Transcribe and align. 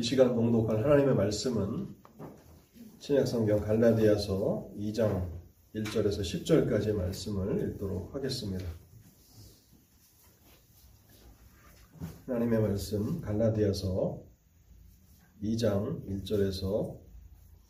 이 0.00 0.02
시간 0.02 0.34
봉독할 0.34 0.82
하나님의 0.82 1.14
말씀은 1.14 1.94
신약성경 3.00 3.60
갈라디아서 3.60 4.70
2장 4.78 5.28
1절에서 5.74 6.22
10절까지의 6.22 6.94
말씀을 6.94 7.68
읽도록 7.68 8.14
하겠습니다. 8.14 8.64
하나님의 12.24 12.62
말씀 12.62 13.20
갈라디아서 13.20 14.22
2장 15.42 16.02
1절에서 16.08 16.98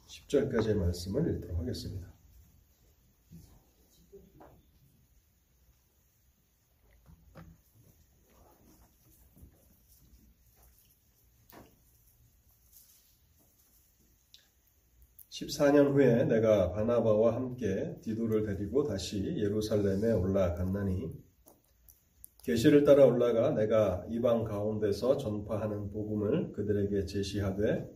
10절까지의 0.07 0.75
말씀을 0.75 1.35
읽도록 1.35 1.59
하겠습니다. 1.59 2.10
14년 15.41 15.95
후에 15.95 16.25
내가 16.25 16.71
바나바와 16.71 17.35
함께 17.35 17.97
디도를 18.03 18.45
데리고 18.45 18.85
다시 18.85 19.25
예루살렘에 19.39 20.13
올라갔나니 20.13 21.11
계시를 22.43 22.85
따라 22.85 23.07
올라가 23.07 23.51
내가 23.53 24.05
이방 24.11 24.45
가운데서 24.45 25.17
전파하는 25.17 25.93
복음을 25.93 26.53
그들에게 26.53 27.07
제시하되 27.07 27.89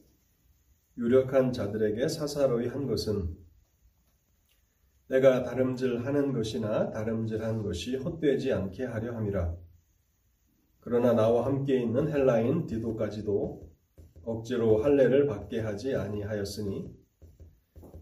유력한 0.96 1.52
자들에게 1.52 2.08
사사로이 2.08 2.68
한 2.68 2.86
것은 2.86 3.36
내가 5.08 5.42
다름질하는 5.42 6.32
것이나 6.32 6.90
다름질한 6.90 7.62
것이 7.62 7.96
헛되지 7.96 8.52
않게 8.52 8.84
하려 8.84 9.16
함이라. 9.16 9.54
그러나 10.80 11.12
나와 11.12 11.44
함께 11.44 11.80
있는 11.80 12.10
헬라인 12.10 12.66
디도까지도 12.66 13.70
억지로 14.22 14.82
할례를 14.82 15.26
받게 15.26 15.60
하지 15.60 15.94
아니하였으니 15.94 17.03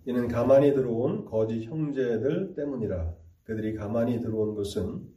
이는 0.05 0.27
가만히 0.27 0.75
들어온 0.75 1.25
거짓 1.25 1.65
형제들 1.65 2.55
때문이라. 2.55 3.15
그들이 3.45 3.75
가만히 3.75 4.21
들어온 4.21 4.55
것은 4.55 5.09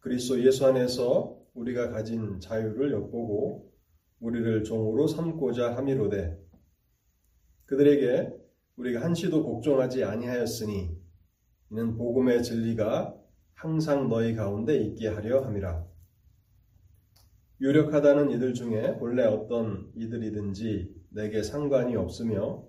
그리스도 0.00 0.44
예수 0.44 0.66
안에서 0.66 1.38
우리가 1.54 1.90
가진 1.90 2.40
자유를 2.40 2.92
엿보고 2.92 3.72
우리를 4.20 4.64
종으로 4.64 5.06
삼고자 5.06 5.76
함이로되 5.76 6.38
그들에게 7.66 8.34
우리가 8.76 9.02
한시도 9.02 9.44
복종하지 9.44 10.04
아니하였으니 10.04 10.96
이는 11.70 11.96
복음의 11.96 12.42
진리가 12.42 13.14
항상 13.54 14.08
너희 14.08 14.34
가운데 14.34 14.78
있게 14.78 15.08
하려 15.08 15.44
함이라. 15.44 15.84
유력하다는 17.60 18.30
이들 18.30 18.54
중에 18.54 18.96
본래 18.98 19.24
어떤 19.24 19.90
이들이든지 19.96 20.94
내게 21.10 21.42
상관이 21.42 21.96
없으며 21.96 22.64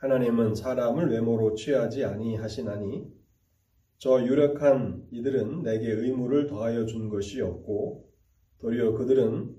하나님은 0.00 0.54
사람을 0.54 1.10
외모로 1.10 1.54
취하지 1.54 2.06
아니하시나니 2.06 3.06
저 3.98 4.24
유력한 4.24 5.06
이들은 5.10 5.62
내게 5.62 5.90
의무를 5.90 6.46
더하여 6.46 6.86
준 6.86 7.10
것이 7.10 7.42
없고 7.42 8.08
도리어 8.60 8.94
그들은 8.94 9.54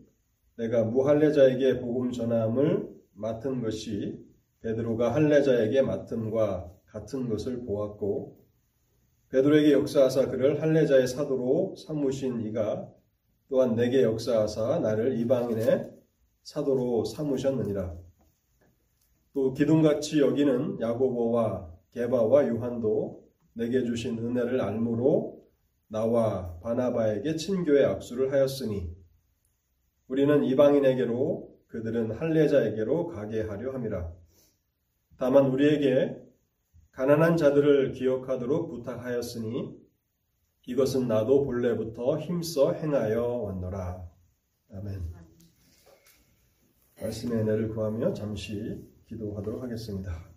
내가 0.58 0.84
무할례자에게 0.84 1.80
복음 1.80 2.12
전함을 2.12 2.90
맡은 3.14 3.62
것이 3.62 4.20
베드로가 4.62 5.14
할례자에게 5.14 5.84
맡음과 5.84 6.72
같은 6.88 7.30
것을 7.30 7.64
보았고 7.64 8.40
베드로에게 9.30 9.74
역사하사 9.74 10.30
그를 10.30 10.60
할례자의 10.60 11.08
사도로 11.08 11.76
삼으신 11.76 12.48
이가 12.48 12.92
또한 13.48 13.76
내게 13.76 14.02
역사하사 14.02 14.80
나를 14.80 15.20
이방인의 15.20 15.92
사도로 16.42 17.06
삼으셨느니라. 17.06 18.01
또 19.34 19.54
기둥같이 19.54 20.20
여기는 20.20 20.82
야고보와 20.82 21.72
게바와 21.92 22.48
유한도 22.48 23.24
내게 23.54 23.84
주신 23.84 24.18
은혜를 24.18 24.62
알므로 24.62 25.42
나와 25.88 26.58
바나바에게 26.62 27.36
친교의 27.36 27.86
악수를 27.86 28.32
하였으니 28.32 28.90
우리는 30.08 30.44
이방인에게로 30.44 31.52
그들은 31.68 32.12
할례자에게로 32.12 33.08
가게 33.08 33.42
하려 33.42 33.74
함이라. 33.74 34.12
다만 35.18 35.46
우리에게 35.48 36.22
가난한 36.92 37.38
자들을 37.38 37.94
기억하도록 37.94 38.70
부탁하였으니 38.70 39.80
이것은 40.68 41.08
나도 41.08 41.46
본래부터 41.46 42.20
힘써 42.20 42.74
행하여 42.74 43.24
왔노라. 43.24 44.10
아멘. 44.74 45.02
말씀의 47.02 47.40
은혜를 47.40 47.70
구하며 47.70 48.14
잠시 48.14 48.91
기도하도록 49.12 49.62
하겠습니다. 49.62 50.32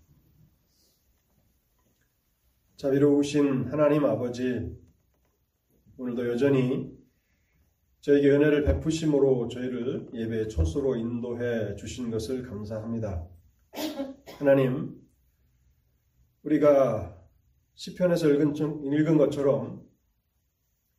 자비로우신 2.75 3.67
하나님 3.71 4.05
아버지, 4.05 4.77
오늘도 5.97 6.29
여전히 6.29 6.93
저에게 8.01 8.31
은혜를 8.31 8.65
베푸심으로 8.65 9.47
저희를 9.47 10.11
예배의 10.13 10.49
초소로 10.49 10.97
인도해 10.97 11.77
주신 11.77 12.11
것을 12.11 12.43
감사합니다. 12.43 13.29
하나님, 14.39 15.01
우리가 16.43 17.17
시편에서 17.75 18.29
읽은, 18.29 18.57
읽은 18.93 19.17
것처럼 19.19 19.89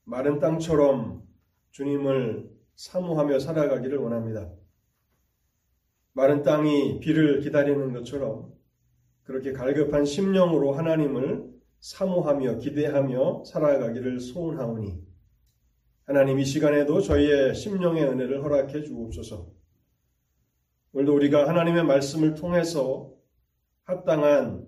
마른 0.05 0.39
땅처럼 0.39 1.27
주님을 1.71 2.49
사모하며 2.75 3.39
살아가기를 3.39 3.97
원합니다. 3.97 4.49
마른 6.17 6.43
땅이 6.43 7.01
비를 7.01 7.41
기다리는 7.41 7.91
것처럼 7.91 8.53
그렇게 9.23 9.51
갈급한 9.51 10.05
심령으로 10.05 10.71
하나님을 10.71 11.43
사모하며 11.81 12.59
기대하며 12.59 13.43
살아가기를 13.43 14.21
소원하오니 14.21 14.97
하나님 16.05 16.39
이 16.39 16.45
시간에도 16.45 17.01
저희의 17.01 17.53
심령의 17.53 18.05
은혜를 18.05 18.45
허락해 18.45 18.83
주옵소서. 18.83 19.51
오늘도 20.93 21.15
우리가 21.15 21.49
하나님의 21.49 21.83
말씀을 21.83 22.35
통해서 22.35 23.11
합당한 23.83 24.65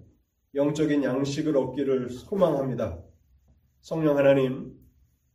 영적인 0.54 1.02
양식을 1.02 1.56
얻기를 1.56 2.10
소망합니다. 2.10 3.02
성령 3.80 4.18
하나님, 4.18 4.74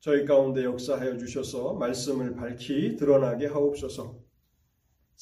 저희 0.01 0.27
가운데 0.27 0.63
역사하여 0.63 1.17
주셔서 1.17 1.73
말씀을 1.73 2.35
밝히 2.35 2.97
드러나게 2.97 3.47
하옵소서. 3.47 4.22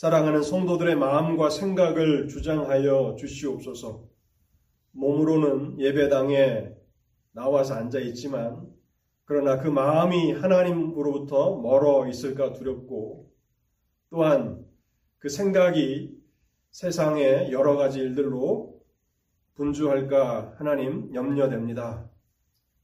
사랑하는 0.00 0.42
성도들의 0.42 0.96
마음과 0.96 1.50
생각을 1.50 2.28
주장하여 2.28 3.16
주시옵소서. 3.18 4.08
몸으로는 4.92 5.78
예배당에 5.78 6.70
나와서 7.32 7.74
앉아 7.74 7.98
있지만 7.98 8.66
그러나 9.26 9.58
그 9.58 9.68
마음이 9.68 10.32
하나님으로부터 10.32 11.58
멀어 11.58 12.08
있을까 12.08 12.54
두렵고 12.54 13.30
또한 14.08 14.64
그 15.18 15.28
생각이 15.28 16.18
세상의 16.70 17.52
여러 17.52 17.76
가지 17.76 17.98
일들로 17.98 18.80
분주할까 19.52 20.54
하나님 20.56 21.14
염려됩니다. 21.14 22.08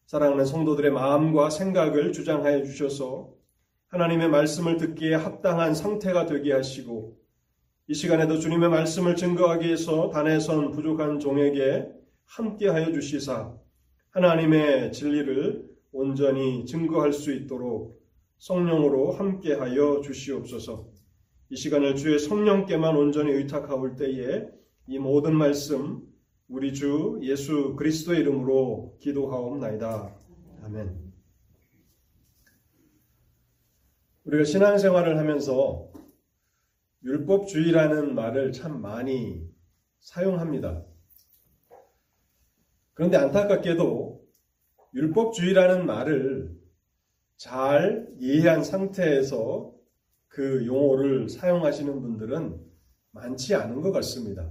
사랑하는 0.05 0.45
성도들의 0.45 0.91
마음과 0.91 1.49
생각을 1.49 2.13
주장하여 2.13 2.63
주셔서 2.65 3.36
하나님의 3.89 4.29
말씀을 4.29 4.77
듣기에 4.77 5.15
합당한 5.15 5.75
상태가 5.75 6.27
되게 6.27 6.53
하시고 6.53 7.17
이 7.89 7.95
시간에도 7.95 8.39
주님의 8.39 8.69
말씀을 8.69 9.15
증거하기 9.15 9.67
위해서 9.67 10.11
단에 10.11 10.41
선 10.41 10.73
부족한 10.73 11.21
종에게 11.21 11.89
함께하여 12.25 12.93
주시사 12.93 13.55
하나님의 14.11 14.93
진리를 14.93 15.65
온전히 15.93 16.65
증거할 16.67 17.13
수 17.13 17.33
있도록 17.33 18.03
성령으로 18.39 19.13
함께하여 19.13 20.01
주시옵소서. 20.03 20.89
이 21.51 21.57
시간을 21.57 21.95
주의 21.97 22.19
성령께만 22.19 22.97
온전히 22.97 23.33
의탁하올 23.33 23.97
때에 23.97 24.49
이 24.89 24.99
모든 24.99 25.37
말씀 25.37 26.03
우리 26.49 26.75
주 26.75 27.19
예수 27.23 27.77
그리스도의 27.77 28.21
이름으로 28.21 28.99
기도하옵나이다. 29.01 30.15
아멘. 30.65 31.06
우리가 34.27 34.45
신앙생활을 34.45 35.19
하면서 35.19 35.89
율법주의라는 37.05 38.15
말을 38.17 38.51
참 38.53 38.81
많이 38.83 39.49
사용합니다. 40.01 40.85
그런데 42.95 43.17
안타깝게도 43.19 44.25
율법주의라는 44.95 45.87
말을 45.87 46.57
잘 47.37 48.09
이해한 48.19 48.65
상태에서 48.65 49.73
그 50.29 50.67
용어를 50.67 51.29
사용하시는 51.29 52.01
분들은 52.03 52.61
많지 53.13 53.55
않은 53.55 53.81
것 53.81 53.93
같습니다. 53.93 54.51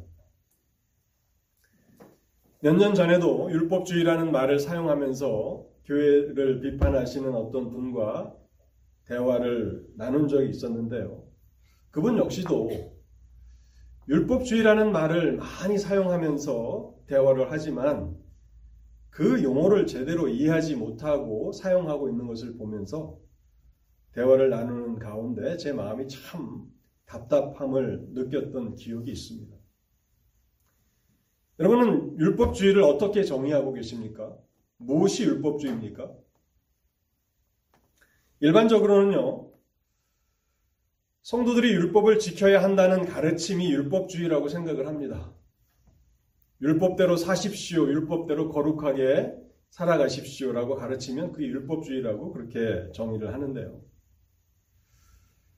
몇 2.61 2.77
년 2.77 2.95
전에도 2.95 3.51
율법주의라는 3.51 4.31
말을 4.31 4.59
사용하면서 4.59 5.65
교회를 5.83 6.61
비판하시는 6.61 7.35
어떤 7.35 7.69
분과 7.69 8.35
대화를 9.05 9.85
나눈 9.95 10.27
적이 10.27 10.49
있었는데요. 10.49 11.23
그분 11.91 12.17
역시도 12.17 12.95
율법주의라는 14.07 14.91
말을 14.91 15.37
많이 15.37 15.77
사용하면서 15.77 16.95
대화를 17.07 17.51
하지만 17.51 18.15
그 19.09 19.41
용어를 19.43 19.87
제대로 19.87 20.27
이해하지 20.27 20.75
못하고 20.75 21.51
사용하고 21.53 22.09
있는 22.09 22.27
것을 22.27 22.57
보면서 22.57 23.17
대화를 24.11 24.49
나누는 24.49 24.99
가운데 24.99 25.57
제 25.57 25.71
마음이 25.71 26.07
참 26.07 26.65
답답함을 27.05 28.09
느꼈던 28.11 28.75
기억이 28.75 29.11
있습니다. 29.11 29.55
여러분은 31.59 32.19
율법주의를 32.19 32.83
어떻게 32.83 33.23
정의하고 33.23 33.73
계십니까? 33.73 34.37
무엇이 34.77 35.23
율법주의입니까? 35.23 36.11
일반적으로는요, 38.39 39.51
성도들이 41.21 41.69
율법을 41.71 42.19
지켜야 42.19 42.61
한다는 42.61 43.05
가르침이 43.05 43.71
율법주의라고 43.71 44.49
생각을 44.49 44.87
합니다. 44.87 45.33
율법대로 46.61 47.17
사십시오, 47.17 47.87
율법대로 47.87 48.49
거룩하게 48.49 49.35
살아가십시오라고 49.69 50.75
가르치면 50.75 51.31
그게 51.31 51.47
율법주의라고 51.47 52.31
그렇게 52.31 52.91
정의를 52.93 53.33
하는데요. 53.33 53.81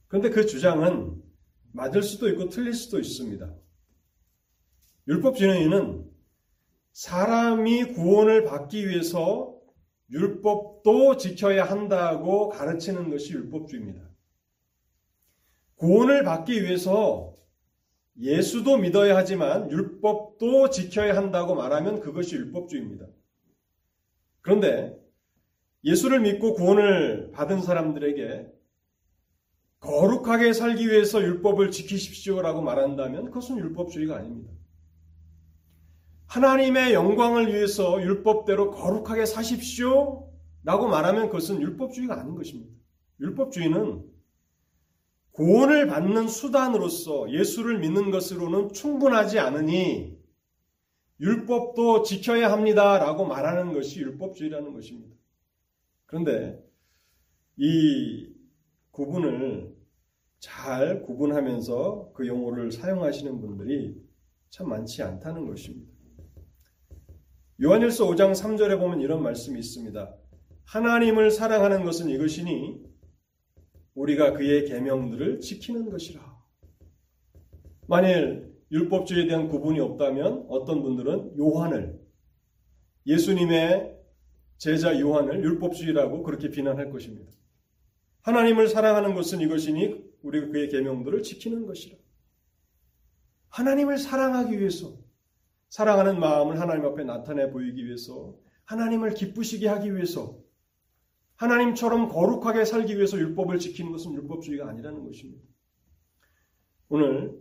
그런데 0.07 0.29
그 0.29 0.45
주장은 0.45 1.21
맞을 1.73 2.01
수도 2.01 2.29
있고 2.29 2.49
틀릴 2.49 2.73
수도 2.73 2.99
있습니다. 2.99 3.53
율법주의는 5.07 6.09
사람이 6.93 7.93
구원을 7.93 8.45
받기 8.45 8.87
위해서 8.87 9.56
율법도 10.11 11.17
지켜야 11.17 11.65
한다고 11.65 12.49
가르치는 12.49 13.09
것이 13.09 13.33
율법주의입니다. 13.33 14.07
구원을 15.75 16.23
받기 16.23 16.63
위해서 16.63 17.35
예수도 18.19 18.77
믿어야 18.77 19.15
하지만 19.15 19.69
율법도 19.69 20.69
지켜야 20.71 21.15
한다고 21.15 21.55
말하면 21.55 21.99
그것이 21.99 22.35
율법주의입니다. 22.35 23.05
그런데 24.41 24.97
예수를 25.83 26.21
믿고 26.21 26.53
구원을 26.53 27.31
받은 27.31 27.61
사람들에게 27.61 28.51
거룩하게 29.79 30.53
살기 30.53 30.87
위해서 30.87 31.21
율법을 31.21 31.69
지키십시오라고 31.69 32.61
말한다면 32.61 33.25
그것은 33.25 33.59
율법주의가 33.59 34.15
아닙니다. 34.15 34.51
하나님의 36.27 36.93
영광을 36.93 37.53
위해서 37.53 38.01
율법대로 38.01 38.71
거룩하게 38.71 39.25
사십시오 39.25 40.29
라고 40.63 40.87
말하면 40.87 41.27
그것은 41.27 41.61
율법주의가 41.61 42.19
아닌 42.19 42.35
것입니다. 42.35 42.73
율법주의는 43.19 44.03
구원을 45.31 45.87
받는 45.87 46.27
수단으로서 46.27 47.31
예수를 47.31 47.79
믿는 47.79 48.11
것으로는 48.11 48.73
충분하지 48.73 49.39
않으니 49.39 50.17
율법도 51.19 52.03
지켜야 52.03 52.51
합니다 52.51 52.99
라고 52.99 53.25
말하는 53.25 53.73
것이 53.73 54.01
율법주의라는 54.01 54.73
것입니다. 54.73 55.15
그런데 56.05 56.63
이 57.55 58.29
구분을 58.91 59.75
잘 60.39 61.01
구분하면서 61.03 62.11
그 62.13 62.27
용어를 62.27 62.71
사용하시는 62.71 63.39
분들이 63.39 63.95
참 64.49 64.69
많지 64.69 65.03
않다는 65.03 65.47
것입니다. 65.47 65.96
요한일서 67.59 68.05
5장 68.05 68.33
3절에 68.33 68.79
보면 68.79 69.01
이런 69.01 69.23
말씀이 69.23 69.57
있습니다. 69.57 70.15
하나님을 70.65 71.31
사랑하는 71.31 71.85
것은 71.85 72.07
이것이니 72.07 72.83
우리가 73.95 74.33
그의 74.33 74.65
계명들을 74.65 75.39
지키는 75.39 75.89
것이라. 75.89 76.21
만일 77.87 78.55
율법주의에 78.69 79.25
대한 79.25 79.47
구분이 79.47 79.79
없다면 79.79 80.45
어떤 80.49 80.83
분들은 80.83 81.39
요한을 81.39 81.99
예수님의 83.07 83.97
제자 84.59 84.99
요한을 84.99 85.43
율법주의라고 85.43 86.21
그렇게 86.21 86.51
비난할 86.51 86.91
것입니다. 86.91 87.31
하나님을 88.21 88.67
사랑하는 88.67 89.15
것은 89.15 89.41
이것이니 89.41 90.03
우리가 90.21 90.49
그의 90.49 90.69
계명들을 90.69 91.23
지키는 91.23 91.65
것이라. 91.65 91.97
하나님을 93.49 93.97
사랑하기 93.97 94.59
위해서 94.59 95.06
사랑하는 95.69 96.19
마음을 96.19 96.59
하나님 96.59 96.85
앞에 96.85 97.03
나타내 97.03 97.49
보이기 97.49 97.85
위해서 97.85 98.35
하나님을 98.65 99.13
기쁘시게 99.13 99.67
하기 99.67 99.95
위해서 99.95 100.39
하나님처럼 101.35 102.09
거룩하게 102.09 102.65
살기 102.65 102.97
위해서 102.97 103.17
율법을 103.17 103.59
지키는 103.59 103.91
것은 103.91 104.13
율법주의가 104.13 104.67
아니라는 104.67 105.05
것입니다. 105.05 105.43
오늘 106.89 107.39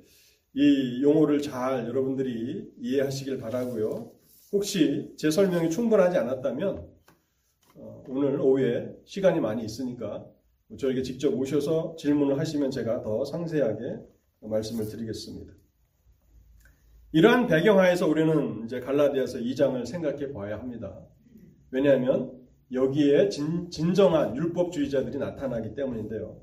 이 0.55 1.03
용어를 1.03 1.41
잘 1.41 1.87
여러분들이 1.87 2.73
이해하시길 2.79 3.39
바라고요. 3.39 4.13
혹시 4.53 5.13
제 5.17 5.31
설명이 5.31 5.71
충분하지 5.71 6.19
않았다면 6.19 6.89
어, 7.77 8.05
오늘 8.09 8.41
오후에 8.41 8.97
시간이 9.05 9.41
많이 9.41 9.65
있으니까 9.65 10.27
저에게 10.79 11.03
직접 11.03 11.33
오셔서 11.35 11.97
질문을 11.99 12.39
하시면 12.39 12.71
제가 12.71 13.03
더 13.03 13.25
상세하게 13.25 13.99
말씀을 14.41 14.87
드리겠습니다. 14.87 15.53
이러한 17.17 17.47
배경 17.47 17.79
하에서 17.79 18.07
우리는 18.07 18.63
이제 18.67 18.79
갈라디아서 18.79 19.39
2장을 19.39 19.87
생각해 19.87 20.35
봐야 20.35 20.59
합니다. 20.59 21.01
왜냐하면 21.71 22.31
여기에 22.71 23.31
진, 23.31 23.71
진정한 23.71 24.37
율법주의자들이 24.37 25.17
나타나기 25.17 25.75
때문인데요. 25.75 26.39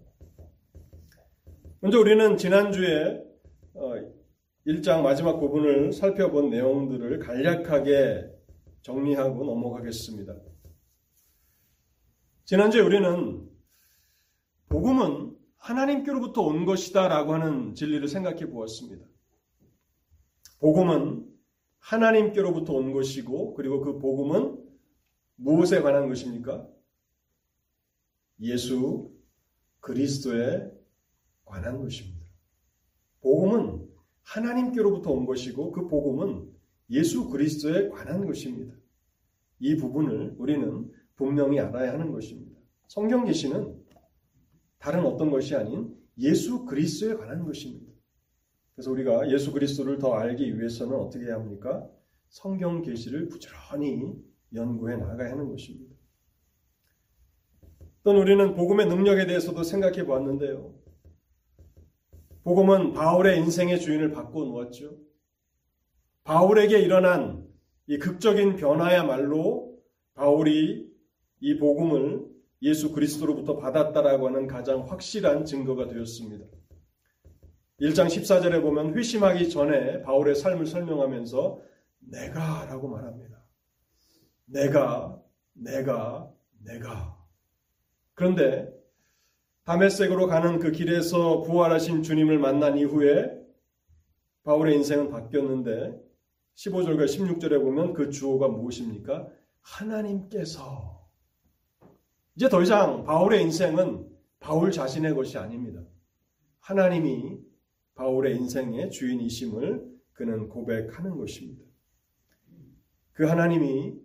먼저 1.79 1.99
우리는 1.99 2.37
지난주에 2.37 3.23
1장 4.65 4.97
어, 4.97 5.01
마지막 5.03 5.39
부분을 5.39 5.93
살펴본 5.93 6.49
내용들을 6.49 7.19
간략하게 7.19 8.31
정리하고 8.81 9.45
넘어가겠습니다. 9.45 10.33
지난주에 12.45 12.81
우리는 12.81 13.47
복음은 14.69 15.37
하나님께로부터 15.57 16.41
온 16.41 16.65
것이다 16.65 17.09
라고 17.09 17.35
하는 17.35 17.75
진리를 17.75 18.07
생각해 18.07 18.49
보았습니다. 18.49 19.12
복음은 20.63 21.29
하나님께로부터 21.79 22.71
온 22.71 22.93
것이고 22.93 23.53
그리고 23.55 23.81
그 23.81 23.99
복음은 23.99 24.63
무엇에 25.35 25.81
관한 25.81 26.07
것입니까? 26.07 26.65
예수 28.39 29.11
그리스도에 29.81 30.71
관한 31.43 31.81
것입니다. 31.81 32.25
복음은 33.19 33.89
하나님께로부터 34.21 35.11
온 35.11 35.25
것이고 35.25 35.73
그 35.73 35.89
복음은 35.89 36.49
예수 36.91 37.29
그리스도에 37.29 37.89
관한 37.89 38.25
것입니다. 38.25 38.73
이 39.59 39.75
부분을 39.75 40.35
우리는 40.37 40.89
분명히 41.17 41.59
알아야 41.59 41.91
하는 41.91 42.09
것입니다. 42.13 42.57
성경 42.87 43.25
계시는 43.25 43.83
다른 44.77 45.05
어떤 45.05 45.29
것이 45.29 45.57
아닌 45.57 45.93
예수 46.19 46.63
그리스도에 46.63 47.15
관한 47.15 47.43
것입니다. 47.43 47.82
그래서 48.75 48.91
우리가 48.91 49.29
예수 49.31 49.51
그리스도를 49.51 49.99
더 49.99 50.13
알기 50.13 50.57
위해서는 50.57 50.95
어떻게 50.95 51.25
해야 51.25 51.35
합니까? 51.35 51.87
성경 52.29 52.81
계시를 52.81 53.29
부지런히 53.29 54.13
연구해 54.53 54.97
나가야 54.97 55.31
하는 55.31 55.49
것입니다. 55.49 55.93
또 58.03 58.11
우리는 58.19 58.53
복음의 58.55 58.87
능력에 58.87 59.27
대해서도 59.27 59.63
생각해 59.63 60.05
보았는데요. 60.05 60.73
복음은 62.43 62.93
바울의 62.93 63.37
인생의 63.39 63.79
주인을 63.79 64.11
바꿔 64.11 64.43
놓았죠. 64.43 64.97
바울에게 66.23 66.79
일어난 66.79 67.47
이 67.87 67.97
극적인 67.97 68.55
변화야말로 68.55 69.77
바울이 70.15 70.91
이 71.39 71.57
복음을 71.57 72.25
예수 72.61 72.91
그리스도로부터 72.91 73.57
받았다라고 73.57 74.27
하는 74.27 74.47
가장 74.47 74.89
확실한 74.89 75.45
증거가 75.45 75.87
되었습니다. 75.87 76.45
1장 77.83 78.07
14절에 78.07 78.61
보면 78.61 78.95
회심하기 78.95 79.49
전에 79.49 80.01
바울의 80.03 80.35
삶을 80.35 80.65
설명하면서 80.65 81.59
내가 81.99 82.65
라고 82.65 82.87
말합니다. 82.87 83.43
내가, 84.45 85.21
내가, 85.51 86.31
내가. 86.63 87.21
그런데 88.13 88.73
다메섹으로 89.65 90.27
가는 90.27 90.59
그 90.59 90.71
길에서 90.71 91.41
부활하신 91.41 92.03
주님을 92.03 92.39
만난 92.39 92.77
이후에 92.77 93.37
바울의 94.43 94.75
인생은 94.77 95.09
바뀌었는데 95.09 96.01
15절과 96.55 97.03
16절에 97.05 97.61
보면 97.61 97.93
그 97.93 98.09
주어가 98.09 98.47
무엇입니까? 98.47 99.27
하나님께서 99.59 101.05
이제 102.35 102.47
더 102.47 102.61
이상 102.61 103.03
바울의 103.03 103.41
인생은 103.41 104.09
바울 104.39 104.71
자신의 104.71 105.15
것이 105.15 105.37
아닙니다. 105.37 105.81
하나님이 106.59 107.52
바울의 107.95 108.35
인생의 108.37 108.91
주인이심을 108.91 109.93
그는 110.13 110.49
고백하는 110.49 111.17
것입니다. 111.17 111.63
그 113.13 113.25
하나님이 113.25 113.95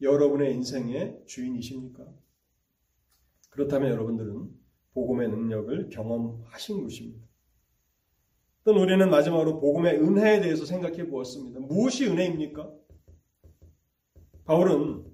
여러분의 0.00 0.54
인생의 0.54 1.22
주인이십니까? 1.26 2.06
그렇다면 3.50 3.90
여러분들은 3.92 4.50
복음의 4.92 5.28
능력을 5.28 5.88
경험하신 5.90 6.82
것입니다. 6.82 7.26
또 8.64 8.72
우리는 8.72 9.08
마지막으로 9.08 9.60
복음의 9.60 10.00
은혜에 10.00 10.40
대해서 10.40 10.64
생각해 10.64 11.06
보았습니다. 11.08 11.60
무엇이 11.60 12.06
은혜입니까? 12.06 12.70
바울은 14.44 15.04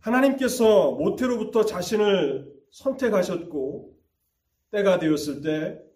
하나님께서 0.00 0.92
모태로부터 0.92 1.64
자신을 1.64 2.50
선택하셨고 2.70 3.96
때가 4.70 4.98
되었을 4.98 5.42
때 5.42 5.89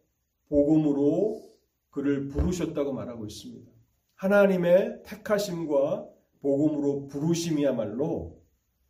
복음으로 0.49 1.43
그를 1.91 2.29
부르셨다고 2.29 2.93
말하고 2.93 3.27
있습니다. 3.27 3.71
하나님의 4.17 5.03
택하심과 5.05 6.09
복음으로 6.41 7.07
부르심이야말로 7.07 8.41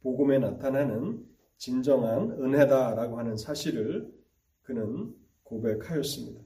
복음에 0.02 0.38
나타나는 0.38 1.24
진정한 1.56 2.30
은혜다라고 2.32 3.18
하는 3.18 3.36
사실을 3.36 4.12
그는 4.62 5.14
고백하였습니다. 5.44 6.40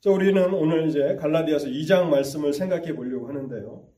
자, 0.00 0.10
우리는 0.10 0.54
오늘 0.54 0.88
이제 0.88 1.16
갈라디아서 1.16 1.66
2장 1.66 2.08
말씀을 2.08 2.52
생각해 2.52 2.94
보려고 2.94 3.28
하는데요. 3.28 3.88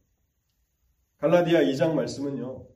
갈라디아 1.19 1.61
2장 1.61 1.95
말씀은요. 1.95 2.67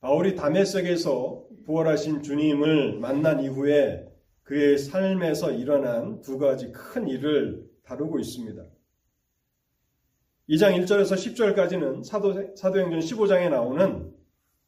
바울이 0.00 0.34
다메섹에서 0.34 1.46
부활하신 1.70 2.22
주님을 2.22 2.98
만난 2.98 3.44
이후에 3.44 4.04
그의 4.42 4.76
삶에서 4.76 5.52
일어난 5.52 6.20
두 6.20 6.36
가지 6.36 6.72
큰 6.72 7.06
일을 7.06 7.64
다루고 7.84 8.18
있습니다. 8.18 8.60
2장 10.48 10.76
1절에서 10.80 11.14
10절까지는 11.14 12.02
사도, 12.02 12.56
사도행전 12.56 12.98
15장에 12.98 13.50
나오는 13.50 14.12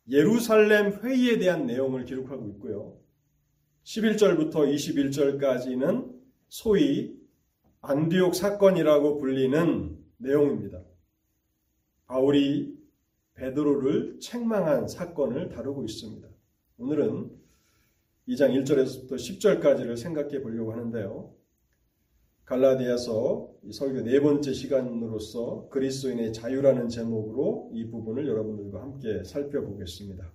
예루살렘 0.09 0.92
회의에 0.92 1.38
대한 1.38 1.66
내용을 1.66 2.04
기록하고 2.04 2.49
있고요. 2.50 2.97
11절부터 3.82 4.73
21절까지는 4.73 6.09
소위 6.47 7.16
안디옥 7.80 8.37
사건이라고 8.37 9.18
불리는 9.18 9.99
내용입니다. 10.18 10.85
바울이 12.06 12.78
베드로를 13.35 14.21
책망한 14.21 14.87
사건을 14.87 15.49
다루고 15.49 15.85
있습니다. 15.85 16.32
오늘은 16.79 17.31
2장 18.29 18.52
1절에서부터 18.64 19.12
10절까지를 19.12 19.97
생각해 19.97 20.41
보려고 20.43 20.73
하는데요. 20.73 21.35
갈라디아서 22.45 23.50
설교 23.73 24.02
네 24.02 24.21
번째 24.21 24.52
시간으로서 24.52 25.69
그리스도인의 25.71 26.33
자유라는 26.33 26.88
제목으로 26.88 27.71
이 27.73 27.88
부분을 27.91 28.26
여러분들과 28.26 28.83
함께 28.83 29.23
살펴보겠습니다. 29.25 30.33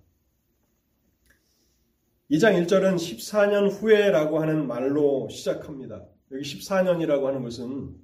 2장 2.32 2.66
1절은 2.66 2.96
14년 2.96 3.72
후에라고 3.72 4.40
하는 4.40 4.68
말로 4.68 5.28
시작합니다. 5.30 6.06
여기 6.32 6.44
14년이라고 6.44 7.24
하는 7.24 7.44
것은 7.44 7.96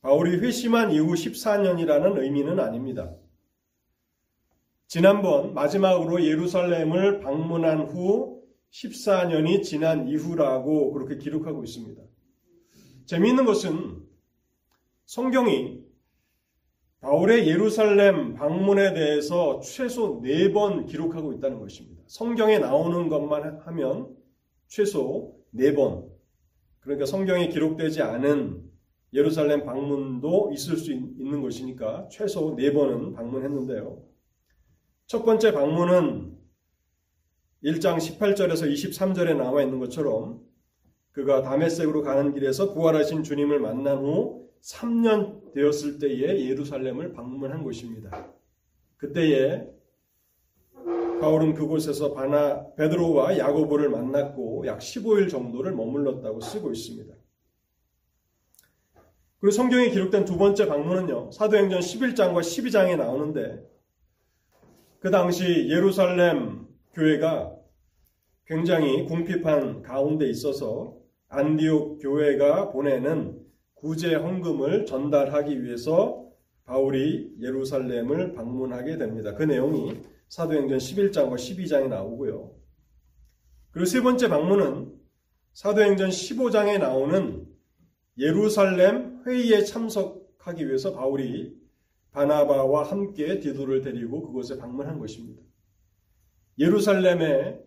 바울이 0.00 0.38
회심한 0.38 0.92
이후 0.92 1.12
14년이라는 1.12 2.22
의미는 2.22 2.58
아닙니다. 2.58 3.14
지난번 4.90 5.54
마지막으로 5.54 6.24
예루살렘을 6.24 7.20
방문한 7.20 7.82
후 7.82 8.42
14년이 8.72 9.62
지난 9.62 10.08
이후라고 10.08 10.90
그렇게 10.90 11.16
기록하고 11.16 11.62
있습니다. 11.62 12.02
재미있는 13.06 13.44
것은 13.44 14.02
성경이 15.06 15.84
바울의 17.02 17.46
예루살렘 17.46 18.34
방문에 18.34 18.92
대해서 18.92 19.60
최소 19.60 20.20
4번 20.22 20.86
기록하고 20.86 21.34
있다는 21.34 21.60
것입니다. 21.60 22.02
성경에 22.08 22.58
나오는 22.58 23.08
것만 23.08 23.60
하면 23.60 24.16
최소 24.66 25.36
4번. 25.54 26.10
그러니까 26.80 27.06
성경에 27.06 27.46
기록되지 27.46 28.02
않은 28.02 28.60
예루살렘 29.12 29.64
방문도 29.64 30.50
있을 30.52 30.76
수 30.76 30.92
있는 30.92 31.42
것이니까 31.42 32.08
최소 32.10 32.56
4번은 32.56 33.14
방문했는데요. 33.14 34.09
첫 35.10 35.24
번째 35.24 35.50
방문은 35.50 36.38
1장 37.64 37.96
18절에서 37.96 38.72
23절에 38.72 39.36
나와 39.36 39.60
있는 39.60 39.80
것처럼 39.80 40.40
그가 41.10 41.42
다메섹으로 41.42 42.02
가는 42.02 42.32
길에서 42.32 42.72
부활하신 42.72 43.24
주님을 43.24 43.58
만난 43.58 43.98
후 43.98 44.48
3년 44.62 45.52
되었을 45.52 45.98
때에 45.98 46.48
예루살렘을 46.48 47.12
방문한 47.12 47.64
것입니다. 47.64 48.32
그때에 48.98 49.68
바울은 51.20 51.54
그곳에서 51.54 52.14
바나 52.14 52.72
베드로와 52.76 53.36
야고보를 53.36 53.88
만났고 53.88 54.64
약 54.68 54.78
15일 54.78 55.28
정도를 55.28 55.72
머물렀다고 55.72 56.40
쓰고 56.40 56.70
있습니다. 56.70 57.12
그리고 59.40 59.50
성경에 59.50 59.90
기록된 59.90 60.24
두 60.24 60.38
번째 60.38 60.68
방문은요. 60.68 61.32
사도행전 61.32 61.80
11장과 61.80 62.42
12장에 62.42 62.96
나오는데 62.96 63.69
그 65.00 65.10
당시 65.10 65.70
예루살렘 65.70 66.66
교회가 66.92 67.56
굉장히 68.44 69.06
궁핍한 69.06 69.80
가운데 69.80 70.28
있어서 70.28 70.94
안디옥 71.28 72.02
교회가 72.02 72.70
보내는 72.70 73.40
구제 73.74 74.14
헌금을 74.14 74.84
전달하기 74.84 75.64
위해서 75.64 76.26
바울이 76.66 77.34
예루살렘을 77.40 78.34
방문하게 78.34 78.98
됩니다. 78.98 79.34
그 79.34 79.44
내용이 79.44 80.02
사도행전 80.28 80.76
11장과 80.76 81.34
12장에 81.34 81.88
나오고요. 81.88 82.54
그리고 83.70 83.86
세 83.86 84.02
번째 84.02 84.28
방문은 84.28 84.92
사도행전 85.54 86.10
15장에 86.10 86.78
나오는 86.78 87.46
예루살렘 88.18 89.22
회의에 89.26 89.64
참석하기 89.64 90.66
위해서 90.66 90.92
바울이 90.92 91.59
바나바와 92.12 92.84
함께 92.84 93.38
디도를 93.40 93.82
데리고 93.82 94.22
그곳에 94.22 94.56
방문한 94.56 94.98
것입니다. 94.98 95.42
예루살렘에 96.58 97.60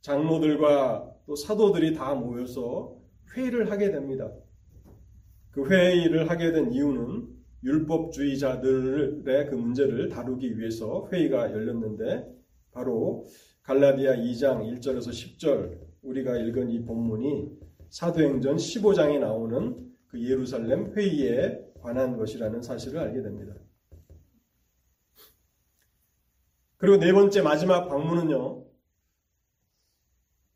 장로들과 0.00 1.12
또 1.26 1.36
사도들이 1.36 1.94
다 1.94 2.14
모여서 2.14 2.96
회의를 3.34 3.70
하게 3.70 3.90
됩니다. 3.90 4.30
그 5.50 5.68
회의를 5.68 6.28
하게 6.28 6.52
된 6.52 6.72
이유는 6.72 7.28
율법주의자들의 7.62 9.46
그 9.46 9.54
문제를 9.54 10.08
다루기 10.08 10.58
위해서 10.58 11.08
회의가 11.10 11.52
열렸는데 11.52 12.26
바로 12.72 13.26
갈라디아 13.62 14.16
2장 14.16 14.60
1절에서 14.78 15.08
10절 15.08 15.78
우리가 16.02 16.36
읽은 16.36 16.70
이 16.70 16.84
본문이 16.84 17.50
사도행전 17.88 18.56
15장에 18.56 19.18
나오는 19.18 19.90
그 20.08 20.22
예루살렘 20.22 20.92
회의에 20.94 21.60
관한 21.80 22.16
것이라는 22.16 22.60
사실을 22.60 22.98
알게 23.00 23.22
됩니다. 23.22 23.54
그리고 26.76 26.98
네 26.98 27.12
번째 27.12 27.42
마지막 27.42 27.88
방문은요. 27.88 28.64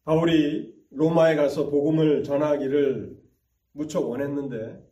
바울이 0.04 0.74
로마에 0.90 1.36
가서 1.36 1.68
복음을 1.68 2.24
전하기를 2.24 3.16
무척 3.72 4.08
원했는데 4.08 4.82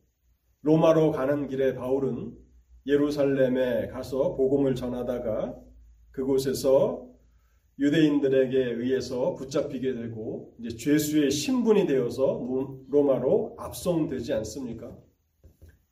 로마로 0.62 1.12
가는 1.12 1.48
길에 1.48 1.74
바울은 1.74 2.34
예루살렘에 2.86 3.88
가서 3.88 4.36
복음을 4.36 4.74
전하다가 4.74 5.56
그곳에서 6.12 7.06
유대인들에게 7.78 8.56
의해서 8.56 9.34
붙잡히게 9.34 9.94
되고 9.94 10.54
이제 10.60 10.76
죄수의 10.76 11.30
신분이 11.30 11.86
되어서 11.86 12.40
로마로 12.88 13.56
압송되지 13.58 14.32
않습니까? 14.32 14.96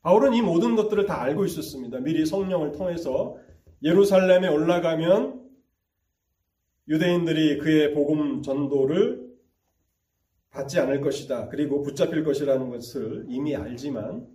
바울은 0.01 0.33
이 0.33 0.41
모든 0.41 0.75
것들을 0.75 1.05
다 1.05 1.21
알고 1.21 1.45
있었습니다. 1.45 1.99
미리 1.99 2.25
성령을 2.25 2.71
통해서 2.71 3.37
예루살렘에 3.85 4.47
올라가면 4.47 5.47
유대인들이 6.87 7.59
그의 7.59 7.93
복음 7.93 8.41
전도를 8.41 9.23
받지 10.49 10.79
않을 10.79 11.01
것이다. 11.01 11.49
그리고 11.49 11.83
붙잡힐 11.83 12.23
것이라는 12.23 12.71
것을 12.71 13.27
이미 13.29 13.55
알지만 13.55 14.27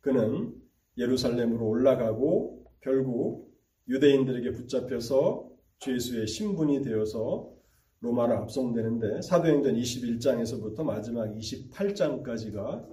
그는 0.00 0.54
예루살렘으로 0.96 1.68
올라가고 1.68 2.64
결국 2.80 3.54
유대인들에게 3.88 4.52
붙잡혀서 4.52 5.50
죄수의 5.80 6.26
신분이 6.26 6.80
되어서 6.80 7.52
로마로 8.00 8.36
압송되는데 8.36 9.20
사도행전 9.20 9.74
21장에서부터 9.74 10.82
마지막 10.84 11.26
28장까지가 11.34 12.88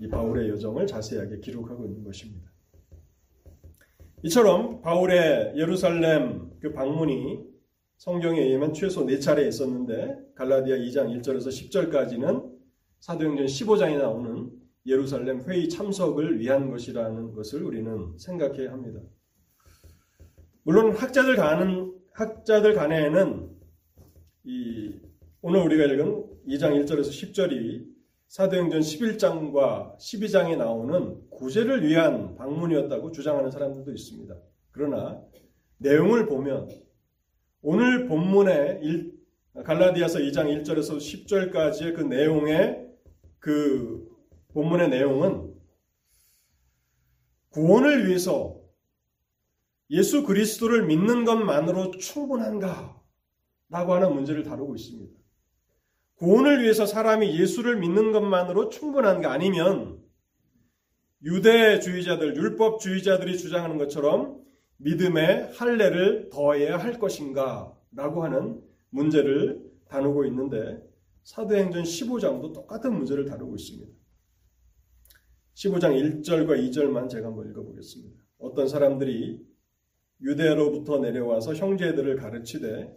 이 0.00 0.08
바울의 0.08 0.48
여정을 0.50 0.88
자세하게 0.88 1.38
기록하고 1.38 1.86
있는 1.86 2.02
것입니다. 2.02 2.50
이처럼 4.24 4.80
바울의 4.80 5.52
예루살렘 5.56 6.50
그 6.60 6.72
방문이 6.72 7.38
성경에 7.98 8.40
의하면 8.40 8.74
최소 8.74 9.06
4차례 9.06 9.46
있었는데 9.46 10.18
갈라디아 10.34 10.76
2장 10.76 11.20
1절에서 11.20 11.48
10절까지는 11.48 12.50
사도행전 12.98 13.46
15장에 13.46 13.96
나오는 13.96 14.50
예루살렘 14.86 15.42
회의 15.42 15.68
참석을 15.68 16.40
위한 16.40 16.68
것이라는 16.68 17.32
것을 17.32 17.62
우리는 17.62 18.18
생각해야 18.18 18.72
합니다. 18.72 19.00
물론 20.64 20.92
학자들 20.92 21.36
간은 21.36 21.94
학자들 22.12 22.74
간에는 22.74 23.50
이 24.44 24.94
오늘 25.42 25.60
우리가 25.60 25.84
읽은 25.84 26.24
2장 26.48 26.84
1절에서 26.84 27.08
10절이 27.08 27.97
사도행전 28.28 28.80
11장과 28.80 29.96
12장에 29.96 30.56
나오는 30.56 31.28
구제를 31.30 31.86
위한 31.86 32.34
방문이었다고 32.36 33.10
주장하는 33.10 33.50
사람들도 33.50 33.90
있습니다. 33.90 34.34
그러나 34.70 35.22
내용을 35.78 36.26
보면 36.26 36.68
오늘 37.62 38.06
본문의 38.06 39.12
갈라디아서 39.64 40.18
2장 40.20 40.62
1절에서 40.62 40.98
10절까지의 40.98 41.96
그 41.96 42.02
내용의 42.02 42.86
그 43.38 44.06
본문의 44.48 44.90
내용은 44.90 45.54
구원을 47.48 48.06
위해서 48.06 48.60
예수 49.90 50.22
그리스도를 50.22 50.86
믿는 50.86 51.24
것만으로 51.24 51.92
충분한가? 51.92 53.02
라고 53.70 53.94
하는 53.94 54.14
문제를 54.14 54.42
다루고 54.42 54.74
있습니다. 54.76 55.18
구원을 56.18 56.62
위해서 56.62 56.84
사람이 56.84 57.38
예수를 57.38 57.78
믿는 57.78 58.12
것만으로 58.12 58.70
충분한가? 58.70 59.32
아니면 59.32 60.02
유대주의자들, 61.22 62.36
율법주의자들이 62.36 63.38
주장하는 63.38 63.78
것처럼 63.78 64.42
믿음의 64.78 65.52
할례를 65.54 66.30
더해야 66.30 66.76
할 66.76 66.98
것인가? 66.98 67.76
라고 67.92 68.22
하는 68.24 68.60
문제를 68.90 69.62
다루고 69.86 70.24
있는데 70.26 70.82
사도행전 71.24 71.84
15장도 71.84 72.52
똑같은 72.52 72.94
문제를 72.94 73.24
다루고 73.24 73.54
있습니다. 73.56 73.92
15장 75.54 76.22
1절과 76.22 76.70
2절만 76.70 77.08
제가 77.08 77.28
한번 77.28 77.48
읽어보겠습니다. 77.50 78.22
어떤 78.38 78.68
사람들이 78.68 79.40
유대로부터 80.20 80.98
내려와서 80.98 81.54
형제들을 81.54 82.16
가르치되 82.16 82.96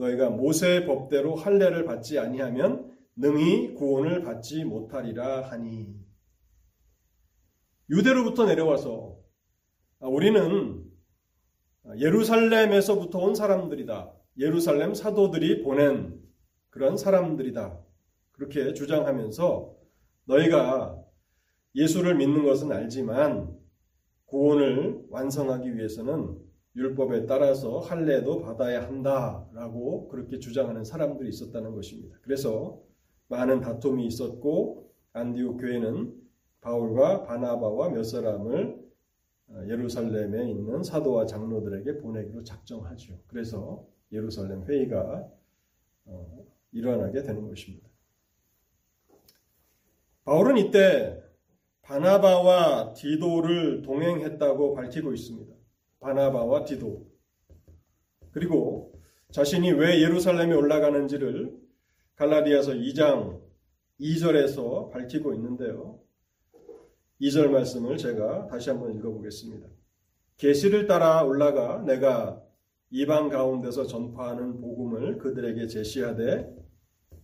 너희가 0.00 0.30
모세의 0.30 0.86
법대로 0.86 1.34
할례를 1.34 1.84
받지 1.84 2.18
아니하면 2.18 2.90
능히 3.16 3.74
구원을 3.74 4.22
받지 4.22 4.64
못하리라 4.64 5.42
하니 5.42 5.94
유대로부터 7.90 8.46
내려와서 8.46 9.18
아, 10.00 10.08
우리는 10.08 10.84
예루살렘에서부터 11.98 13.18
온 13.18 13.34
사람들이다. 13.34 14.12
예루살렘 14.38 14.94
사도들이 14.94 15.62
보낸 15.62 16.18
그런 16.70 16.96
사람들이다. 16.96 17.78
그렇게 18.32 18.72
주장하면서 18.72 19.76
너희가 20.24 20.96
예수를 21.74 22.14
믿는 22.14 22.44
것은 22.44 22.72
알지만 22.72 23.54
구원을 24.26 25.04
완성하기 25.10 25.76
위해서는 25.76 26.38
율법에 26.76 27.26
따라서 27.26 27.80
할례도 27.80 28.42
받아야 28.42 28.82
한다라고 28.84 30.08
그렇게 30.08 30.38
주장하는 30.38 30.84
사람들이 30.84 31.28
있었다는 31.28 31.74
것입니다. 31.74 32.16
그래서 32.22 32.80
많은 33.28 33.60
다툼이 33.60 34.06
있었고 34.06 34.92
안디옥 35.12 35.60
교회는 35.60 36.14
바울과 36.60 37.24
바나바와 37.24 37.90
몇 37.90 38.04
사람을 38.04 38.78
어, 39.48 39.64
예루살렘에 39.68 40.48
있는 40.48 40.82
사도와 40.84 41.26
장로들에게 41.26 41.98
보내기로 41.98 42.44
작정하죠. 42.44 43.18
그래서 43.26 43.84
예루살렘 44.12 44.64
회의가 44.64 45.28
어, 46.04 46.46
일어나게 46.72 47.22
되는 47.22 47.48
것입니다. 47.48 47.88
바울은 50.24 50.58
이때 50.58 51.20
바나바와 51.82 52.92
디도를 52.94 53.82
동행했다고 53.82 54.74
밝히고 54.74 55.12
있습니다. 55.12 55.59
바나바와 56.00 56.64
디도. 56.64 57.06
그리고 58.32 58.92
자신이 59.32 59.72
왜 59.72 60.02
예루살렘에 60.02 60.54
올라가는지를 60.54 61.56
갈라디아서 62.16 62.72
2장 62.72 63.40
2절에서 64.00 64.90
밝히고 64.90 65.34
있는데요. 65.34 66.00
2절 67.20 67.48
말씀을 67.48 67.98
제가 67.98 68.46
다시 68.46 68.70
한번 68.70 68.94
읽어보겠습니다. 68.94 69.66
계시를 70.38 70.86
따라 70.86 71.22
올라가 71.22 71.82
내가 71.82 72.42
이방 72.90 73.28
가운데서 73.28 73.86
전파하는 73.86 74.60
복음을 74.60 75.18
그들에게 75.18 75.66
제시하되 75.66 76.50